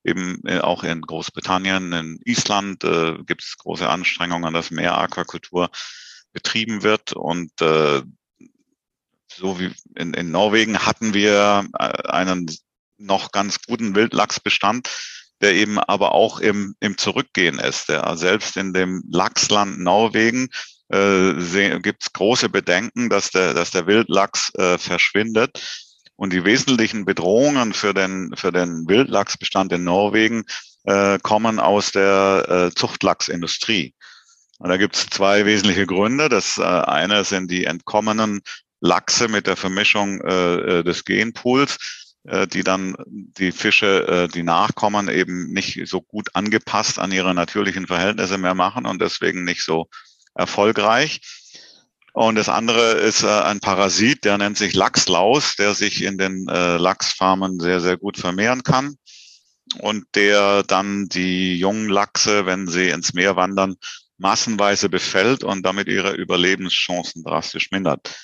eben 0.05 0.43
äh, 0.45 0.59
auch 0.59 0.85
in 0.85 1.01
Großbritannien, 1.01 1.95
in 1.95 2.21
Island 2.27 2.85
äh, 2.85 3.15
gibt 3.25 3.43
es 3.43 3.57
große 3.57 3.89
Anstrengungen, 3.89 4.53
dass 4.53 4.71
mehr 4.71 4.99
Aquakultur 4.99 5.71
betrieben 6.35 6.83
wird. 6.83 7.15
Und 7.15 7.59
äh, 7.63 8.03
so 9.35 9.59
wie 9.59 9.73
in, 9.97 10.13
in 10.13 10.31
Norwegen 10.31 10.79
hatten 10.79 11.15
wir 11.15 11.67
äh, 11.79 12.09
einen 12.11 12.55
noch 12.99 13.33
ganz 13.33 13.63
guten 13.63 13.95
Wildlachsbestand, 13.95 14.91
der 15.41 15.55
eben 15.55 15.79
aber 15.79 16.13
auch 16.13 16.39
im, 16.39 16.77
im 16.81 16.99
Zurückgehen 16.99 17.59
ist. 17.59 17.89
Der 17.89 18.15
selbst 18.19 18.59
in 18.59 18.75
dem 18.75 19.03
Lachsland 19.11 19.81
Norwegen 19.81 20.51
äh, 20.89 21.81
gibt 21.81 22.03
es 22.03 22.13
große 22.13 22.49
Bedenken, 22.49 23.09
dass 23.09 23.31
der, 23.31 23.55
dass 23.55 23.71
der 23.71 23.87
Wildlachs 23.87 24.53
äh, 24.55 24.79
verschwindet. 24.79 25.61
Und 26.17 26.33
die 26.33 26.45
wesentlichen 26.45 27.05
Bedrohungen 27.05 27.73
für 27.73 27.93
den, 27.93 28.33
für 28.37 28.53
den 28.53 28.87
Wildlachsbestand 28.87 29.73
in 29.73 29.85
Norwegen 29.85 30.45
äh, 30.85 31.19
kommen 31.19 31.59
aus 31.59 31.91
der 31.91 32.47
äh, 32.49 32.75
Zuchtlachsindustrie. 32.75 33.95
Und 34.59 34.69
da 34.69 34.77
gibt 34.77 34.95
es 34.95 35.07
zwei 35.07 35.45
wesentliche 35.45 35.87
Gründe. 35.87 36.29
Das 36.29 36.59
äh, 36.59 36.63
eine 36.63 37.25
sind 37.25 37.51
die 37.51 37.65
entkommenen 37.65 38.43
Lachse 38.81 39.29
mit 39.29 39.47
der 39.47 39.57
Vermischung 39.57 40.21
äh, 40.21 40.79
äh 40.79 40.83
des 40.85 41.05
Genpools, 41.05 42.13
äh, 42.25 42.47
die 42.47 42.63
dann 42.63 42.95
die 43.09 43.51
Fische, 43.51 44.07
äh, 44.07 44.29
die 44.29 44.43
nachkommen, 44.43 45.09
eben 45.09 45.53
nicht 45.53 45.81
so 45.89 46.01
gut 46.01 46.29
angepasst 46.35 46.99
an 46.99 47.11
ihre 47.11 47.35
natürlichen 47.35 47.87
Verhältnisse 47.87 48.39
mehr 48.39 48.55
machen 48.55 48.87
und 48.87 49.01
deswegen 49.01 49.45
nicht 49.45 49.65
so 49.65 49.89
erfolgreich. 50.35 51.21
Und 52.13 52.37
das 52.37 52.49
andere 52.49 52.93
ist 52.93 53.25
äh, 53.25 53.27
ein 53.27 53.59
Parasit, 53.59 54.25
der 54.25 54.39
nennt 54.39 54.57
sich 54.57 54.75
Lachslaus, 54.75 55.57
der 55.57 55.75
sich 55.75 56.05
in 56.05 56.17
den 56.17 56.47
äh, 56.49 56.77
Lachsfarmen 56.77 57.59
sehr, 57.59 57.81
sehr 57.81 57.97
gut 57.97 58.17
vermehren 58.17 58.63
kann 58.63 58.97
und 59.81 60.05
der 60.15 60.63
dann 60.63 61.09
die 61.09 61.59
jungen 61.59 61.89
Lachse, 61.89 62.47
wenn 62.47 62.69
sie 62.69 62.91
ins 62.91 63.15
Meer 63.15 63.35
wandern, 63.35 63.75
massenweise 64.17 64.89
befällt 64.89 65.43
und 65.43 65.65
damit 65.67 65.89
ihre 65.89 66.13
Überlebenschancen 66.13 67.25
drastisch 67.25 67.73
mindert. 67.73 68.15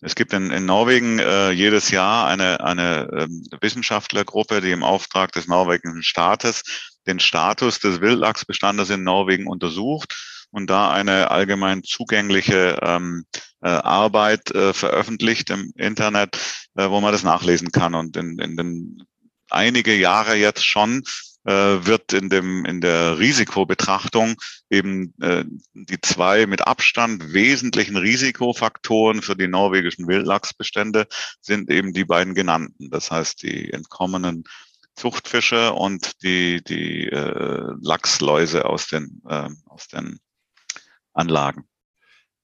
Es 0.00 0.14
gibt 0.14 0.32
in, 0.32 0.52
in 0.52 0.64
Norwegen 0.64 1.18
äh, 1.18 1.50
jedes 1.50 1.90
Jahr 1.90 2.28
eine, 2.28 2.60
eine 2.60 3.08
ähm, 3.12 3.44
Wissenschaftlergruppe, 3.60 4.60
die 4.60 4.70
im 4.70 4.84
Auftrag 4.84 5.32
des 5.32 5.48
norwegischen 5.48 6.04
Staates 6.04 6.62
den 7.08 7.18
Status 7.18 7.80
des 7.80 8.00
Wildlachsbestandes 8.00 8.90
in 8.90 9.02
Norwegen 9.02 9.48
untersucht 9.48 10.31
und 10.52 10.70
da 10.70 10.90
eine 10.90 11.30
allgemein 11.30 11.82
zugängliche 11.82 12.78
ähm, 12.82 13.24
äh, 13.62 13.68
Arbeit 13.68 14.50
äh, 14.52 14.72
veröffentlicht 14.72 15.50
im 15.50 15.72
Internet, 15.76 16.36
äh, 16.76 16.88
wo 16.88 17.00
man 17.00 17.12
das 17.12 17.24
nachlesen 17.24 17.72
kann. 17.72 17.94
Und 17.94 18.16
in, 18.16 18.38
in 18.38 18.56
den 18.56 19.02
einige 19.50 19.94
Jahre 19.94 20.34
jetzt 20.34 20.64
schon 20.64 21.02
äh, 21.44 21.52
wird 21.52 22.12
in 22.12 22.28
dem 22.28 22.64
in 22.64 22.80
der 22.80 23.18
Risikobetrachtung 23.18 24.36
eben 24.70 25.14
äh, 25.20 25.44
die 25.74 26.00
zwei 26.00 26.46
mit 26.46 26.66
Abstand 26.66 27.32
wesentlichen 27.32 27.96
Risikofaktoren 27.96 29.22
für 29.22 29.36
die 29.36 29.48
norwegischen 29.48 30.06
Wildlachsbestände 30.06 31.06
sind 31.40 31.70
eben 31.70 31.92
die 31.92 32.04
beiden 32.04 32.34
genannten. 32.34 32.90
Das 32.90 33.10
heißt 33.10 33.42
die 33.42 33.72
entkommenen 33.72 34.44
Zuchtfische 34.94 35.72
und 35.72 36.22
die 36.22 36.62
die 36.62 37.08
äh, 37.08 37.74
Lachsläuse 37.80 38.66
aus 38.66 38.86
den 38.86 39.22
äh, 39.28 39.48
aus 39.66 39.88
den 39.88 40.20
Anlagen. 41.14 41.64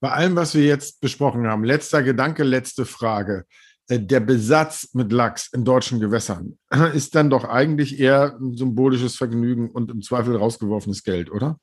Bei 0.01 0.13
allem, 0.13 0.37
was 0.37 0.55
wir 0.55 0.65
jetzt 0.65 1.01
besprochen 1.01 1.47
haben, 1.47 1.65
letzter 1.65 2.03
Gedanke, 2.03 2.45
letzte 2.45 2.87
Frage. 2.87 3.45
Äh, 3.89 4.01
der 4.01 4.21
Besatz 4.21 4.91
mit 4.93 5.13
Lachs 5.13 5.49
in 5.53 5.65
deutschen 5.65 5.99
Gewässern 5.99 6.59
ist 6.95 7.15
dann 7.15 7.31
doch 7.31 7.45
eigentlich 7.45 7.99
eher 7.99 8.37
ein 8.41 8.57
symbolisches 8.57 9.17
Vergnügen 9.17 9.71
und 9.71 9.91
im 9.91 10.03
Zweifel 10.03 10.37
rausgeworfenes 10.37 11.03
Geld, 11.03 11.31
oder? 11.31 11.59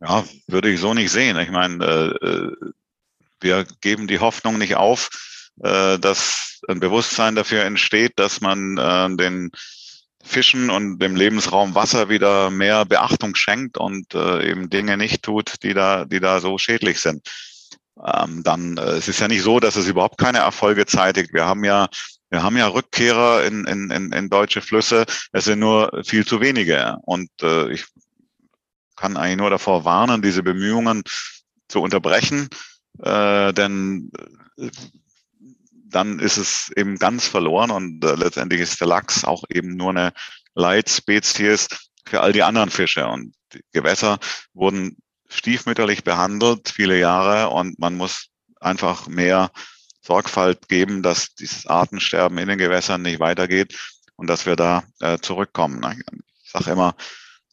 Ja, 0.00 0.24
würde 0.46 0.70
ich 0.70 0.80
so 0.80 0.94
nicht 0.94 1.10
sehen. 1.10 1.38
Ich 1.38 1.50
meine, 1.50 1.84
äh, 1.84 2.26
äh, 2.26 2.56
wir 3.40 3.66
geben 3.80 4.06
die 4.06 4.18
Hoffnung 4.18 4.58
nicht 4.58 4.76
auf, 4.76 5.10
dass 5.60 6.60
ein 6.68 6.80
Bewusstsein 6.80 7.36
dafür 7.36 7.64
entsteht, 7.64 8.12
dass 8.16 8.40
man 8.40 8.76
den 9.16 9.50
Fischen 10.22 10.70
und 10.70 10.98
dem 10.98 11.16
Lebensraum 11.16 11.74
Wasser 11.74 12.08
wieder 12.08 12.50
mehr 12.50 12.84
Beachtung 12.84 13.34
schenkt 13.34 13.78
und 13.78 14.14
äh, 14.14 14.50
eben 14.50 14.68
Dinge 14.68 14.96
nicht 14.96 15.22
tut, 15.22 15.62
die 15.62 15.74
da, 15.74 16.04
die 16.04 16.20
da 16.20 16.40
so 16.40 16.58
schädlich 16.58 17.00
sind 17.00 17.28
ähm, 18.04 18.42
dann 18.44 18.76
äh, 18.76 18.92
es 18.92 19.08
ist 19.08 19.20
ja 19.20 19.28
nicht 19.28 19.42
so, 19.42 19.60
dass 19.60 19.76
es 19.76 19.88
überhaupt 19.88 20.18
keine 20.18 20.38
Erfolge 20.38 20.86
zeitigt. 20.86 21.32
Wir 21.32 21.46
haben 21.46 21.64
ja 21.64 21.88
wir 22.30 22.42
haben 22.42 22.56
ja 22.56 22.68
Rückkehrer 22.68 23.44
in, 23.44 23.64
in, 23.64 23.90
in, 23.90 24.12
in 24.12 24.28
deutsche 24.28 24.60
Flüsse, 24.60 25.06
es 25.32 25.44
sind 25.44 25.60
nur 25.60 26.02
viel 26.04 26.26
zu 26.26 26.40
wenige. 26.40 26.98
Und 27.02 27.30
äh, 27.42 27.70
ich 27.72 27.86
kann 28.96 29.16
eigentlich 29.16 29.38
nur 29.38 29.50
davor 29.50 29.84
warnen, 29.84 30.20
diese 30.20 30.42
Bemühungen 30.42 31.02
zu 31.68 31.80
unterbrechen, 31.80 32.48
äh, 33.02 33.52
denn 33.54 34.10
äh, 34.58 34.70
dann 35.90 36.18
ist 36.18 36.36
es 36.36 36.70
eben 36.76 36.96
ganz 36.96 37.26
verloren 37.26 37.70
und 37.70 38.04
äh, 38.04 38.14
letztendlich 38.14 38.60
ist 38.60 38.80
der 38.80 38.88
Lachs 38.88 39.24
auch 39.24 39.44
eben 39.48 39.76
nur 39.76 39.90
eine 39.90 40.12
Leitspezies 40.54 41.68
für 42.06 42.20
all 42.20 42.32
die 42.32 42.42
anderen 42.42 42.70
Fische. 42.70 43.06
Und 43.06 43.34
die 43.52 43.60
Gewässer 43.72 44.18
wurden 44.52 44.96
stiefmütterlich 45.28 46.04
behandelt, 46.04 46.68
viele 46.68 46.98
Jahre, 46.98 47.50
und 47.50 47.78
man 47.78 47.96
muss 47.96 48.28
einfach 48.60 49.06
mehr 49.08 49.50
Sorgfalt 50.02 50.68
geben, 50.68 51.02
dass 51.02 51.34
dieses 51.34 51.66
Artensterben 51.66 52.38
in 52.38 52.48
den 52.48 52.58
Gewässern 52.58 53.02
nicht 53.02 53.20
weitergeht 53.20 53.78
und 54.16 54.28
dass 54.28 54.46
wir 54.46 54.56
da 54.56 54.84
äh, 55.00 55.18
zurückkommen. 55.18 55.84
Ich 56.42 56.50
sage 56.50 56.70
immer, 56.70 56.94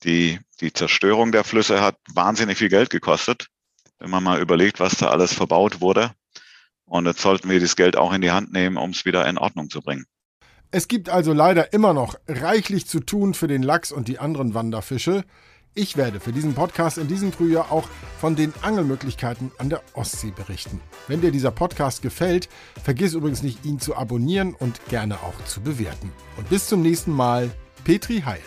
die, 0.03 0.39
die 0.61 0.71
Zerstörung 0.71 1.31
der 1.31 1.43
Flüsse 1.43 1.81
hat 1.81 1.97
wahnsinnig 2.13 2.57
viel 2.57 2.69
Geld 2.69 2.89
gekostet, 2.89 3.47
wenn 3.99 4.09
man 4.09 4.23
mal 4.23 4.39
überlegt, 4.39 4.79
was 4.79 4.97
da 4.97 5.09
alles 5.09 5.33
verbaut 5.33 5.81
wurde. 5.81 6.11
Und 6.85 7.05
jetzt 7.05 7.21
sollten 7.21 7.49
wir 7.49 7.59
das 7.59 7.75
Geld 7.75 7.97
auch 7.97 8.13
in 8.13 8.21
die 8.21 8.31
Hand 8.31 8.53
nehmen, 8.53 8.77
um 8.77 8.91
es 8.91 9.05
wieder 9.05 9.27
in 9.27 9.37
Ordnung 9.37 9.69
zu 9.69 9.81
bringen. 9.81 10.05
Es 10.71 10.87
gibt 10.87 11.09
also 11.09 11.33
leider 11.33 11.73
immer 11.73 11.93
noch 11.93 12.15
reichlich 12.27 12.85
zu 12.85 12.99
tun 12.99 13.33
für 13.33 13.47
den 13.47 13.63
Lachs 13.63 13.91
und 13.91 14.07
die 14.07 14.19
anderen 14.19 14.53
Wanderfische. 14.53 15.23
Ich 15.73 15.97
werde 15.97 16.21
für 16.21 16.31
diesen 16.31 16.53
Podcast 16.53 16.97
in 16.97 17.07
diesem 17.07 17.33
Frühjahr 17.33 17.71
auch 17.71 17.87
von 18.19 18.35
den 18.35 18.53
Angelmöglichkeiten 18.61 19.51
an 19.57 19.69
der 19.69 19.81
Ostsee 19.93 20.31
berichten. 20.31 20.79
Wenn 21.07 21.21
dir 21.21 21.31
dieser 21.31 21.51
Podcast 21.51 22.01
gefällt, 22.01 22.47
vergiss 22.81 23.13
übrigens 23.13 23.43
nicht, 23.43 23.65
ihn 23.65 23.79
zu 23.79 23.95
abonnieren 23.95 24.53
und 24.53 24.79
gerne 24.87 25.15
auch 25.15 25.43
zu 25.45 25.61
bewerten. 25.61 26.11
Und 26.37 26.49
bis 26.49 26.67
zum 26.67 26.81
nächsten 26.81 27.11
Mal, 27.11 27.51
Petri 27.83 28.21
Heil. 28.21 28.41